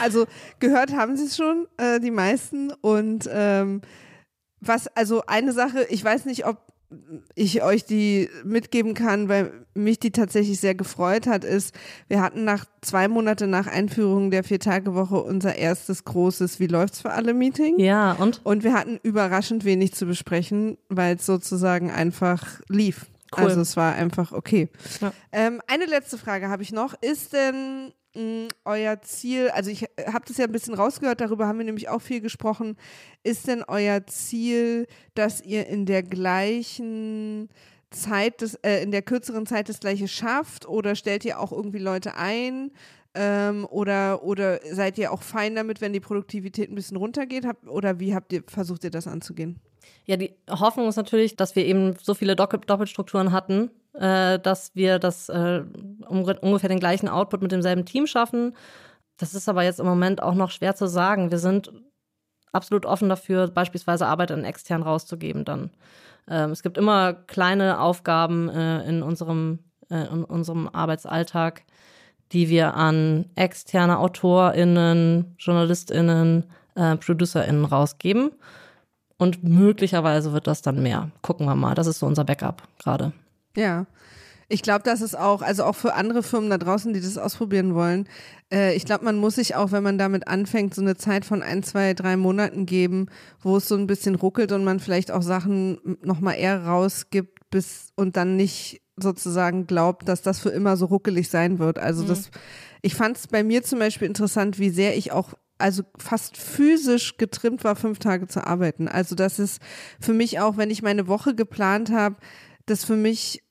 Also 0.00 0.26
gehört 0.58 0.94
haben 0.94 1.16
sie 1.16 1.26
es 1.26 1.36
schon, 1.36 1.66
äh, 1.76 2.00
die 2.00 2.10
meisten. 2.10 2.72
Und 2.80 3.28
ähm, 3.30 3.82
was, 4.60 4.86
also 4.88 5.22
eine 5.26 5.52
Sache, 5.52 5.86
ich 5.90 6.02
weiß 6.02 6.24
nicht, 6.24 6.46
ob 6.46 6.56
ich 7.34 7.62
euch 7.62 7.84
die 7.84 8.30
mitgeben 8.44 8.94
kann, 8.94 9.28
weil 9.28 9.66
mich 9.74 9.98
die 9.98 10.12
tatsächlich 10.12 10.58
sehr 10.58 10.74
gefreut 10.74 11.26
hat, 11.26 11.44
ist, 11.44 11.74
wir 12.08 12.22
hatten 12.22 12.44
nach 12.44 12.64
zwei 12.80 13.06
Monate 13.08 13.48
nach 13.48 13.66
Einführung 13.66 14.30
der 14.30 14.44
Vier-Tage-Woche 14.44 15.20
unser 15.20 15.56
erstes 15.56 16.04
großes 16.04 16.58
Wie 16.58 16.68
läuft's 16.68 17.02
für 17.02 17.10
alle 17.10 17.34
Meeting. 17.34 17.78
Ja, 17.80 18.12
und? 18.12 18.40
Und 18.44 18.64
wir 18.64 18.72
hatten 18.72 18.98
überraschend 19.02 19.66
wenig 19.66 19.92
zu 19.94 20.06
besprechen, 20.06 20.78
weil 20.88 21.16
es 21.16 21.26
sozusagen 21.26 21.90
einfach 21.90 22.62
lief. 22.68 23.06
Cool. 23.36 23.44
Also 23.44 23.60
es 23.60 23.76
war 23.76 23.94
einfach 23.94 24.32
okay. 24.32 24.68
Ja. 25.00 25.12
Ähm, 25.32 25.60
eine 25.66 25.86
letzte 25.86 26.18
Frage 26.18 26.48
habe 26.48 26.62
ich 26.62 26.72
noch. 26.72 26.94
Ist 27.00 27.32
denn 27.32 27.92
mh, 28.14 28.48
euer 28.64 29.00
Ziel, 29.02 29.50
also 29.50 29.70
ich 29.70 29.82
habe 30.06 30.24
das 30.26 30.36
ja 30.36 30.44
ein 30.44 30.52
bisschen 30.52 30.74
rausgehört, 30.74 31.20
darüber 31.20 31.46
haben 31.46 31.58
wir 31.58 31.64
nämlich 31.64 31.88
auch 31.88 32.02
viel 32.02 32.20
gesprochen, 32.20 32.76
ist 33.22 33.48
denn 33.48 33.64
euer 33.66 34.06
Ziel, 34.06 34.86
dass 35.14 35.40
ihr 35.42 35.66
in 35.66 35.86
der 35.86 36.02
gleichen 36.02 37.48
Zeit, 37.90 38.40
des, 38.40 38.54
äh, 38.56 38.82
in 38.82 38.90
der 38.90 39.02
kürzeren 39.02 39.46
Zeit 39.46 39.68
das 39.68 39.80
gleiche 39.80 40.08
schafft 40.08 40.68
oder 40.68 40.94
stellt 40.94 41.24
ihr 41.24 41.40
auch 41.40 41.52
irgendwie 41.52 41.78
Leute 41.78 42.14
ein? 42.16 42.72
Ähm, 43.14 43.66
oder, 43.70 44.22
oder 44.24 44.60
seid 44.72 44.98
ihr 44.98 45.10
auch 45.10 45.22
fein 45.22 45.54
damit, 45.54 45.80
wenn 45.80 45.92
die 45.94 46.00
Produktivität 46.00 46.70
ein 46.70 46.74
bisschen 46.74 46.98
runtergeht? 46.98 47.46
Hab, 47.46 47.66
oder 47.66 47.98
wie 47.98 48.14
habt 48.14 48.32
ihr, 48.32 48.42
versucht 48.46 48.84
ihr 48.84 48.90
das 48.90 49.06
anzugehen? 49.06 49.58
Ja, 50.06 50.16
die 50.16 50.34
Hoffnung 50.48 50.88
ist 50.88 50.96
natürlich, 50.96 51.36
dass 51.36 51.56
wir 51.56 51.64
eben 51.66 51.96
so 52.00 52.14
viele 52.14 52.36
Doppel 52.36 52.60
Doppelstrukturen 52.60 53.32
hatten, 53.32 53.70
äh, 53.94 54.38
dass 54.38 54.74
wir 54.74 54.98
das 54.98 55.28
äh, 55.28 55.62
ungefähr 56.08 56.68
den 56.68 56.80
gleichen 56.80 57.08
Output 57.08 57.42
mit 57.42 57.52
demselben 57.52 57.84
Team 57.84 58.06
schaffen. 58.06 58.54
Das 59.16 59.34
ist 59.34 59.48
aber 59.48 59.62
jetzt 59.64 59.80
im 59.80 59.86
Moment 59.86 60.22
auch 60.22 60.34
noch 60.34 60.50
schwer 60.50 60.76
zu 60.76 60.86
sagen. 60.86 61.30
Wir 61.30 61.38
sind 61.38 61.72
absolut 62.52 62.86
offen 62.86 63.08
dafür, 63.08 63.48
beispielsweise 63.48 64.06
Arbeit 64.06 64.30
an 64.30 64.44
extern 64.44 64.82
rauszugeben 64.82 65.44
dann. 65.44 65.70
Ähm, 66.28 66.50
es 66.50 66.62
gibt 66.62 66.78
immer 66.78 67.14
kleine 67.14 67.80
Aufgaben 67.80 68.48
äh, 68.48 68.88
in, 68.88 69.02
unserem, 69.02 69.60
äh, 69.90 70.06
in 70.06 70.24
unserem 70.24 70.68
Arbeitsalltag, 70.68 71.62
die 72.32 72.48
wir 72.48 72.74
an 72.74 73.26
externe 73.36 73.98
AutorInnen, 73.98 75.36
JournalistInnen, 75.38 76.44
äh, 76.74 76.96
ProducerInnen 76.96 77.64
rausgeben. 77.64 78.32
Und 79.18 79.42
möglicherweise 79.44 80.32
wird 80.32 80.46
das 80.46 80.62
dann 80.62 80.82
mehr. 80.82 81.10
Gucken 81.22 81.46
wir 81.46 81.54
mal. 81.54 81.74
Das 81.74 81.86
ist 81.86 81.98
so 82.00 82.06
unser 82.06 82.24
Backup 82.24 82.62
gerade. 82.78 83.12
Ja. 83.56 83.86
Ich 84.48 84.62
glaube, 84.62 84.84
das 84.84 85.00
ist 85.00 85.18
auch, 85.18 85.42
also 85.42 85.64
auch 85.64 85.74
für 85.74 85.94
andere 85.94 86.22
Firmen 86.22 86.50
da 86.50 86.58
draußen, 86.58 86.92
die 86.92 87.00
das 87.00 87.18
ausprobieren 87.18 87.74
wollen. 87.74 88.06
Äh, 88.52 88.76
ich 88.76 88.84
glaube, 88.84 89.04
man 89.04 89.16
muss 89.16 89.34
sich 89.34 89.56
auch, 89.56 89.72
wenn 89.72 89.82
man 89.82 89.98
damit 89.98 90.28
anfängt, 90.28 90.72
so 90.72 90.82
eine 90.82 90.96
Zeit 90.96 91.24
von 91.24 91.42
ein, 91.42 91.64
zwei, 91.64 91.94
drei 91.94 92.16
Monaten 92.16 92.64
geben, 92.64 93.06
wo 93.40 93.56
es 93.56 93.66
so 93.66 93.74
ein 93.74 93.88
bisschen 93.88 94.14
ruckelt 94.14 94.52
und 94.52 94.62
man 94.62 94.78
vielleicht 94.78 95.10
auch 95.10 95.22
Sachen 95.22 95.96
nochmal 96.02 96.36
eher 96.36 96.64
rausgibt, 96.64 97.40
bis 97.50 97.88
und 97.96 98.16
dann 98.16 98.36
nicht 98.36 98.82
sozusagen 98.96 99.66
glaubt, 99.66 100.08
dass 100.08 100.22
das 100.22 100.38
für 100.38 100.50
immer 100.50 100.76
so 100.76 100.86
ruckelig 100.86 101.28
sein 101.28 101.58
wird. 101.58 101.78
Also 101.80 102.04
Mhm. 102.04 102.08
das, 102.08 102.30
ich 102.82 102.94
fand 102.94 103.16
es 103.16 103.26
bei 103.26 103.42
mir 103.42 103.64
zum 103.64 103.80
Beispiel 103.80 104.06
interessant, 104.06 104.60
wie 104.60 104.70
sehr 104.70 104.96
ich 104.96 105.10
auch 105.10 105.34
also 105.58 105.82
fast 105.98 106.36
physisch 106.36 107.16
getrimmt 107.16 107.64
war, 107.64 107.76
fünf 107.76 107.98
Tage 107.98 108.26
zu 108.26 108.46
arbeiten. 108.46 108.88
Also 108.88 109.14
das 109.14 109.38
ist 109.38 109.60
für 110.00 110.12
mich 110.12 110.38
auch, 110.40 110.56
wenn 110.56 110.70
ich 110.70 110.82
meine 110.82 111.08
Woche 111.08 111.34
geplant 111.34 111.90
habe, 111.90 112.16
das 112.66 112.84
für 112.84 112.96
mich 112.96 113.42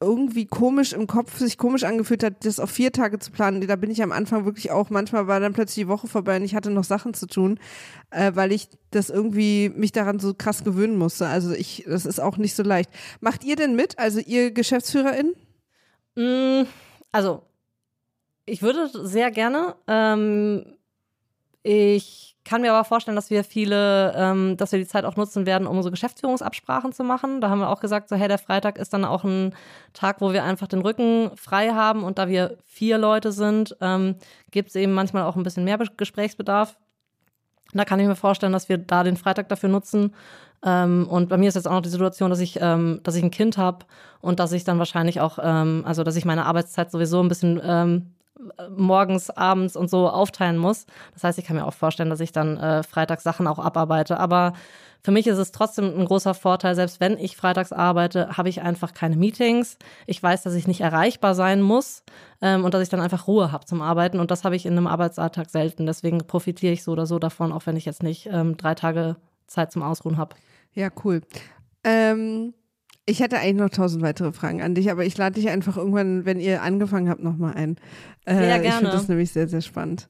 irgendwie 0.00 0.46
komisch 0.46 0.92
im 0.92 1.06
Kopf 1.06 1.38
sich 1.38 1.56
komisch 1.56 1.84
angefühlt 1.84 2.22
hat, 2.22 2.44
das 2.44 2.60
auf 2.60 2.70
vier 2.70 2.92
Tage 2.92 3.18
zu 3.18 3.30
planen. 3.30 3.66
Da 3.66 3.76
bin 3.76 3.90
ich 3.90 4.02
am 4.02 4.12
Anfang 4.12 4.44
wirklich 4.44 4.70
auch, 4.70 4.90
manchmal 4.90 5.26
war 5.26 5.40
dann 5.40 5.52
plötzlich 5.52 5.84
die 5.84 5.88
Woche 5.88 6.06
vorbei 6.06 6.36
und 6.36 6.44
ich 6.44 6.54
hatte 6.54 6.70
noch 6.70 6.84
Sachen 6.84 7.14
zu 7.14 7.26
tun, 7.26 7.58
äh, 8.10 8.32
weil 8.34 8.52
ich 8.52 8.68
das 8.90 9.10
irgendwie 9.10 9.70
mich 9.70 9.92
daran 9.92 10.18
so 10.18 10.34
krass 10.34 10.64
gewöhnen 10.64 10.96
musste. 10.96 11.26
Also 11.28 11.52
ich, 11.52 11.84
das 11.86 12.04
ist 12.04 12.20
auch 12.20 12.36
nicht 12.36 12.54
so 12.54 12.62
leicht. 12.62 12.90
Macht 13.20 13.44
ihr 13.44 13.56
denn 13.56 13.76
mit, 13.76 13.98
also 13.98 14.20
ihr 14.20 14.50
GeschäftsführerInnen? 14.50 15.34
Mm, 16.16 16.66
Also, 17.12 17.42
ich 18.44 18.62
würde 18.62 18.90
sehr 19.06 19.30
gerne. 19.30 19.76
Ähm, 19.86 20.64
ich 21.62 22.36
kann 22.44 22.62
mir 22.62 22.72
aber 22.72 22.84
vorstellen, 22.84 23.16
dass 23.16 23.30
wir 23.30 23.44
viele, 23.44 24.14
ähm, 24.16 24.56
dass 24.56 24.72
wir 24.72 24.78
die 24.78 24.86
Zeit 24.86 25.04
auch 25.04 25.16
nutzen 25.16 25.44
werden, 25.44 25.66
um 25.66 25.82
so 25.82 25.90
Geschäftsführungsabsprachen 25.90 26.92
zu 26.92 27.04
machen. 27.04 27.40
Da 27.40 27.50
haben 27.50 27.60
wir 27.60 27.68
auch 27.68 27.80
gesagt, 27.80 28.08
so 28.08 28.16
hey, 28.16 28.28
der 28.28 28.38
Freitag 28.38 28.78
ist 28.78 28.94
dann 28.94 29.04
auch 29.04 29.24
ein 29.24 29.54
Tag, 29.92 30.20
wo 30.20 30.32
wir 30.32 30.42
einfach 30.42 30.66
den 30.66 30.80
Rücken 30.80 31.30
frei 31.36 31.70
haben 31.70 32.02
und 32.02 32.18
da 32.18 32.28
wir 32.28 32.56
vier 32.64 32.96
Leute 32.96 33.30
sind, 33.30 33.76
ähm, 33.80 34.16
gibt 34.50 34.70
es 34.70 34.74
eben 34.76 34.94
manchmal 34.94 35.24
auch 35.24 35.36
ein 35.36 35.42
bisschen 35.42 35.64
mehr 35.64 35.76
Be- 35.76 35.90
Gesprächsbedarf. 35.96 36.78
Da 37.72 37.84
kann 37.84 38.00
ich 38.00 38.06
mir 38.06 38.16
vorstellen, 38.16 38.52
dass 38.52 38.68
wir 38.68 38.78
da 38.78 39.04
den 39.04 39.16
Freitag 39.16 39.48
dafür 39.48 39.68
nutzen. 39.68 40.14
Ähm, 40.64 41.06
und 41.08 41.28
bei 41.28 41.36
mir 41.36 41.48
ist 41.48 41.54
jetzt 41.54 41.68
auch 41.68 41.72
noch 41.72 41.82
die 41.82 41.88
Situation, 41.88 42.30
dass 42.30 42.40
ich, 42.40 42.58
ähm, 42.60 43.00
dass 43.02 43.14
ich 43.14 43.22
ein 43.22 43.30
Kind 43.30 43.58
habe 43.58 43.84
und 44.20 44.40
dass 44.40 44.52
ich 44.52 44.64
dann 44.64 44.78
wahrscheinlich 44.78 45.20
auch, 45.20 45.38
ähm, 45.42 45.84
also 45.86 46.04
dass 46.04 46.16
ich 46.16 46.24
meine 46.24 46.46
Arbeitszeit 46.46 46.90
sowieso 46.90 47.20
ein 47.20 47.28
bisschen 47.28 47.60
ähm, 47.62 48.14
morgens, 48.70 49.30
abends 49.30 49.76
und 49.76 49.90
so 49.90 50.08
aufteilen 50.08 50.56
muss. 50.56 50.86
Das 51.14 51.24
heißt, 51.24 51.38
ich 51.38 51.44
kann 51.44 51.56
mir 51.56 51.66
auch 51.66 51.74
vorstellen, 51.74 52.10
dass 52.10 52.20
ich 52.20 52.32
dann 52.32 52.56
äh, 52.56 52.82
freitags 52.82 53.22
Sachen 53.22 53.46
auch 53.46 53.58
abarbeite. 53.58 54.18
Aber 54.18 54.54
für 55.02 55.12
mich 55.12 55.26
ist 55.26 55.38
es 55.38 55.52
trotzdem 55.52 55.98
ein 55.98 56.04
großer 56.04 56.34
Vorteil, 56.34 56.74
selbst 56.74 57.00
wenn 57.00 57.18
ich 57.18 57.36
freitags 57.36 57.72
arbeite, 57.72 58.36
habe 58.36 58.48
ich 58.48 58.62
einfach 58.62 58.92
keine 58.92 59.16
Meetings. 59.16 59.78
Ich 60.06 60.22
weiß, 60.22 60.42
dass 60.42 60.54
ich 60.54 60.66
nicht 60.66 60.80
erreichbar 60.80 61.34
sein 61.34 61.62
muss 61.62 62.02
ähm, 62.42 62.64
und 62.64 62.74
dass 62.74 62.82
ich 62.82 62.88
dann 62.88 63.00
einfach 63.00 63.26
Ruhe 63.26 63.52
habe 63.52 63.64
zum 63.64 63.82
Arbeiten. 63.82 64.20
Und 64.20 64.30
das 64.30 64.44
habe 64.44 64.56
ich 64.56 64.66
in 64.66 64.76
einem 64.76 64.86
Arbeitsalltag 64.86 65.50
selten. 65.50 65.86
Deswegen 65.86 66.18
profitiere 66.26 66.72
ich 66.72 66.84
so 66.84 66.92
oder 66.92 67.06
so 67.06 67.18
davon, 67.18 67.52
auch 67.52 67.66
wenn 67.66 67.76
ich 67.76 67.84
jetzt 67.84 68.02
nicht 68.02 68.28
ähm, 68.30 68.56
drei 68.56 68.74
Tage 68.74 69.16
Zeit 69.46 69.72
zum 69.72 69.82
Ausruhen 69.82 70.16
habe. 70.16 70.36
Ja, 70.74 70.88
cool. 71.04 71.22
Ähm, 71.82 72.54
ich 73.10 73.20
hätte 73.20 73.38
eigentlich 73.38 73.56
noch 73.56 73.70
tausend 73.70 74.02
weitere 74.02 74.32
Fragen 74.32 74.62
an 74.62 74.74
dich, 74.74 74.90
aber 74.90 75.04
ich 75.04 75.16
lade 75.18 75.34
dich 75.40 75.48
einfach 75.50 75.76
irgendwann, 75.76 76.24
wenn 76.24 76.40
ihr 76.40 76.62
angefangen 76.62 77.08
habt, 77.08 77.22
nochmal 77.22 77.54
ein. 77.54 77.76
Äh, 78.26 78.56
Ich 78.58 78.62
gerne. 78.62 78.78
finde 78.78 78.90
das 78.90 79.08
nämlich 79.08 79.30
sehr, 79.32 79.48
sehr 79.48 79.60
spannend. 79.60 80.08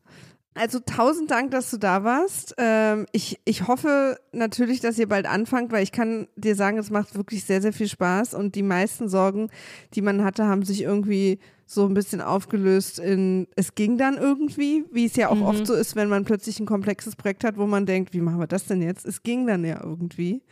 Also 0.55 0.81
tausend 0.81 1.31
Dank, 1.31 1.53
dass 1.53 1.71
du 1.71 1.79
da 1.79 2.03
warst. 2.03 2.55
Ähm, 2.59 3.07
ich, 3.13 3.39
ich 3.45 3.69
hoffe 3.69 4.19
natürlich, 4.33 4.81
dass 4.81 4.99
ihr 4.99 5.09
bald 5.09 5.27
anfangt, 5.27 5.71
weil 5.73 5.83
ich 5.85 5.93
kann 5.93 6.27
dir 6.37 6.57
sagen, 6.57 6.77
es 6.77 6.91
macht 6.91 7.15
wirklich 7.15 7.45
sehr, 7.45 7.63
sehr 7.63 7.73
viel 7.73 7.89
Spaß 7.89 8.35
und 8.35 8.57
die 8.57 8.65
meisten 8.65 9.09
Sorgen, 9.09 9.49
die 9.95 10.03
man 10.03 10.25
hatte, 10.25 10.47
haben 10.47 10.65
sich 10.65 10.83
irgendwie 10.83 11.39
so 11.67 11.87
ein 11.87 11.95
bisschen 11.95 12.21
aufgelöst 12.21 12.99
in, 12.99 13.47
es 13.55 13.77
ging 13.77 13.97
dann 13.97 14.19
irgendwie, 14.19 14.85
wie 14.93 15.07
es 15.07 15.15
ja 15.15 15.29
auch 15.29 15.37
Mhm. 15.37 15.43
oft 15.43 15.67
so 15.69 15.73
ist, 15.73 15.95
wenn 15.95 16.09
man 16.09 16.25
plötzlich 16.25 16.59
ein 16.59 16.67
komplexes 16.67 17.15
Projekt 17.15 17.45
hat, 17.45 17.57
wo 17.57 17.67
man 17.67 17.87
denkt, 17.87 18.13
wie 18.13 18.21
machen 18.21 18.41
wir 18.41 18.49
das 18.49 18.65
denn 18.65 18.83
jetzt? 18.83 19.07
Es 19.07 19.23
ging 19.23 19.47
dann 19.47 19.65
ja 19.65 19.81
irgendwie. 19.83 20.43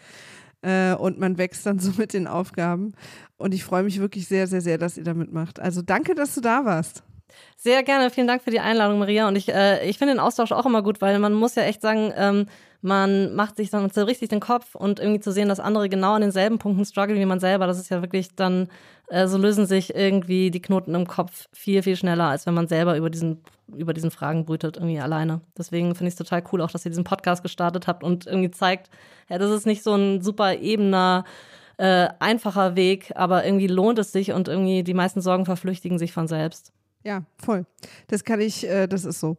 Äh, 0.63 0.95
und 0.95 1.19
man 1.19 1.39
wächst 1.39 1.65
dann 1.67 1.79
so 1.79 1.93
mit 1.97 2.13
den 2.13 2.27
Aufgaben. 2.27 2.93
Und 3.37 3.55
ich 3.55 3.65
freue 3.65 3.83
mich 3.83 4.01
wirklich 4.01 4.27
sehr, 4.27 4.47
sehr, 4.47 4.61
sehr, 4.61 4.79
dass 4.79 4.97
ihr 4.97 5.05
da 5.05 5.15
mitmacht. 5.15 5.61
Also 5.61 5.83
danke, 5.83 6.15
dass 6.15 6.35
du 6.35 6.41
da 6.41 6.65
warst. 6.65 7.03
Sehr 7.57 7.83
gerne, 7.83 8.11
vielen 8.11 8.27
Dank 8.27 8.43
für 8.43 8.51
die 8.51 8.61
Einladung, 8.61 8.99
Maria. 8.99 9.29
Und 9.29 9.37
ich, 9.37 9.49
äh, 9.49 9.89
ich 9.89 9.99
finde 9.99 10.15
den 10.15 10.21
Austausch 10.21 10.53
auch 10.53 10.67
immer 10.67 10.83
gut, 10.83 11.01
weil 11.01 11.19
man 11.19 11.35
muss 11.35 11.55
ja 11.55 11.63
echt 11.63 11.83
sagen, 11.83 12.13
ähm, 12.17 12.47
man 12.81 13.35
macht 13.35 13.57
sich 13.57 13.71
dann 13.71 13.91
so 13.91 14.05
richtig 14.05 14.29
den 14.29 14.41
Kopf 14.41 14.75
und 14.75 15.01
irgendwie 15.01 15.21
zu 15.21 15.33
sehen, 15.33 15.49
dass 15.49 15.61
andere 15.61 15.89
genau 15.89 16.15
an 16.15 16.21
denselben 16.21 16.59
Punkten 16.59 16.85
strugglen 16.85 17.19
wie 17.19 17.27
man 17.27 17.41
selber, 17.41 17.67
das 17.67 17.79
ist 17.79 17.89
ja 17.91 18.03
wirklich 18.03 18.35
dann, 18.37 18.69
äh, 19.11 19.27
so 19.27 19.39
lösen 19.39 19.67
sich 19.67 19.95
irgendwie 19.95 20.51
die 20.51 20.63
Knoten 20.63 20.95
im 20.95 21.07
Kopf 21.07 21.49
viel, 21.53 21.83
viel 21.83 21.97
schneller, 21.97 22.25
als 22.25 22.47
wenn 22.47 22.55
man 22.55 22.69
selber 22.69 22.97
über 22.97 23.11
diesen, 23.11 23.43
über 23.75 23.95
diesen 23.95 24.11
Fragen 24.11 24.45
brütet, 24.45 24.77
irgendwie 24.77 25.01
alleine. 25.01 25.41
Deswegen 25.57 25.95
finde 25.95 26.09
ich 26.09 26.15
es 26.15 26.19
total 26.19 26.43
cool, 26.53 26.61
auch 26.61 26.71
dass 26.71 26.85
ihr 26.85 26.91
diesen 26.91 27.05
Podcast 27.05 27.43
gestartet 27.43 27.87
habt 27.87 28.03
und 28.03 28.27
irgendwie 28.27 28.51
zeigt, 28.51 28.91
ja, 29.29 29.39
das 29.39 29.51
ist 29.51 29.67
nicht 29.67 29.83
so 29.83 29.95
ein 29.95 30.21
super 30.21 30.57
ebener, 30.57 31.25
äh, 31.79 32.09
einfacher 32.19 32.77
Weg, 32.77 33.13
aber 33.15 33.45
irgendwie 33.45 33.69
lohnt 33.69 33.99
es 33.99 34.13
sich 34.13 34.33
und 34.33 34.49
irgendwie 34.49 34.83
die 34.83 34.95
meisten 34.95 35.21
Sorgen 35.21 35.47
verflüchtigen 35.47 35.99
sich 35.99 36.13
von 36.13 36.27
selbst. 36.27 36.73
Ja, 37.05 37.23
voll. 37.43 37.65
Das 38.09 38.25
kann 38.25 38.41
ich, 38.41 38.69
äh, 38.69 38.89
das 38.89 39.05
ist 39.05 39.21
so. 39.21 39.37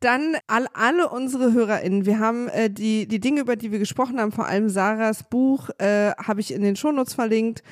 Dann 0.00 0.36
all, 0.46 0.66
alle 0.74 1.08
unsere 1.08 1.52
HörerInnen, 1.52 2.04
wir 2.04 2.18
haben 2.18 2.48
äh, 2.48 2.68
die, 2.68 3.08
die 3.08 3.18
Dinge, 3.18 3.40
über 3.40 3.56
die 3.56 3.72
wir 3.72 3.78
gesprochen 3.78 4.20
haben, 4.20 4.30
vor 4.30 4.46
allem 4.46 4.68
Sarahs 4.68 5.24
Buch, 5.24 5.70
äh, 5.78 6.12
habe 6.12 6.40
ich 6.40 6.52
in 6.52 6.60
den 6.60 6.76
Shownotes 6.76 7.14
verlinkt. 7.14 7.62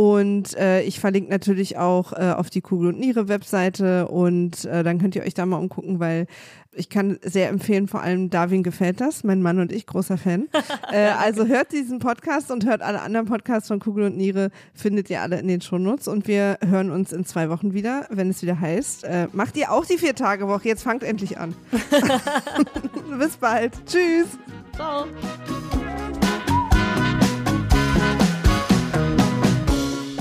Und 0.00 0.56
äh, 0.56 0.80
ich 0.80 0.98
verlinke 0.98 1.28
natürlich 1.28 1.76
auch 1.76 2.14
äh, 2.14 2.32
auf 2.34 2.48
die 2.48 2.62
Kugel 2.62 2.88
und 2.88 2.98
Niere 2.98 3.28
Webseite 3.28 4.08
und 4.08 4.64
äh, 4.64 4.82
dann 4.82 4.98
könnt 4.98 5.14
ihr 5.14 5.22
euch 5.24 5.34
da 5.34 5.44
mal 5.44 5.58
umgucken, 5.58 6.00
weil 6.00 6.26
ich 6.72 6.88
kann 6.88 7.18
sehr 7.20 7.50
empfehlen, 7.50 7.86
vor 7.86 8.00
allem 8.00 8.30
Darwin 8.30 8.62
gefällt 8.62 9.02
das, 9.02 9.24
mein 9.24 9.42
Mann 9.42 9.58
und 9.58 9.70
ich, 9.70 9.84
großer 9.84 10.16
Fan. 10.16 10.48
äh, 10.90 11.08
also 11.08 11.46
hört 11.46 11.72
diesen 11.72 11.98
Podcast 11.98 12.50
und 12.50 12.64
hört 12.64 12.80
alle 12.80 13.02
anderen 13.02 13.26
Podcasts 13.26 13.68
von 13.68 13.78
Kugel 13.78 14.06
und 14.06 14.16
Niere, 14.16 14.48
findet 14.72 15.10
ihr 15.10 15.20
alle 15.20 15.38
in 15.38 15.48
den 15.48 15.60
Shownotes 15.60 16.08
und 16.08 16.26
wir 16.26 16.56
hören 16.66 16.90
uns 16.90 17.12
in 17.12 17.26
zwei 17.26 17.50
Wochen 17.50 17.74
wieder, 17.74 18.06
wenn 18.08 18.30
es 18.30 18.40
wieder 18.40 18.58
heißt, 18.58 19.04
äh, 19.04 19.28
macht 19.34 19.54
ihr 19.58 19.70
auch 19.70 19.84
die 19.84 19.98
Vier-Tage-Woche, 19.98 20.66
jetzt 20.66 20.82
fangt 20.82 21.02
endlich 21.02 21.36
an. 21.36 21.54
Bis 23.18 23.36
bald. 23.36 23.74
Tschüss. 23.84 24.28
Ciao. 24.74 25.04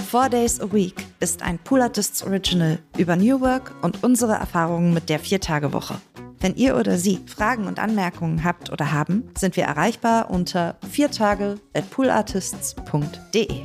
Four 0.10 0.28
Days 0.30 0.60
a 0.60 0.74
Week 0.74 1.06
ist 1.20 1.44
ein 1.44 1.60
Pool 1.60 1.84
Artists 1.84 2.24
Original 2.24 2.80
über 2.98 3.16
New 3.16 3.42
Work 3.42 3.76
und 3.84 4.04
unsere 4.04 4.34
Erfahrungen 4.34 4.92
mit 4.92 5.08
der 5.08 5.20
Viertagewoche. 5.20 6.02
Wenn 6.40 6.56
ihr 6.56 6.78
oder 6.78 6.98
Sie 6.98 7.20
Fragen 7.28 7.68
und 7.68 7.78
Anmerkungen 7.78 8.44
habt 8.44 8.72
oder 8.72 8.92
haben, 8.92 9.30
sind 9.38 9.56
wir 9.56 9.66
erreichbar 9.66 10.32
unter 10.32 10.78
viertage 10.90 11.60
at 11.76 11.92
poolartists.de. 11.92 13.62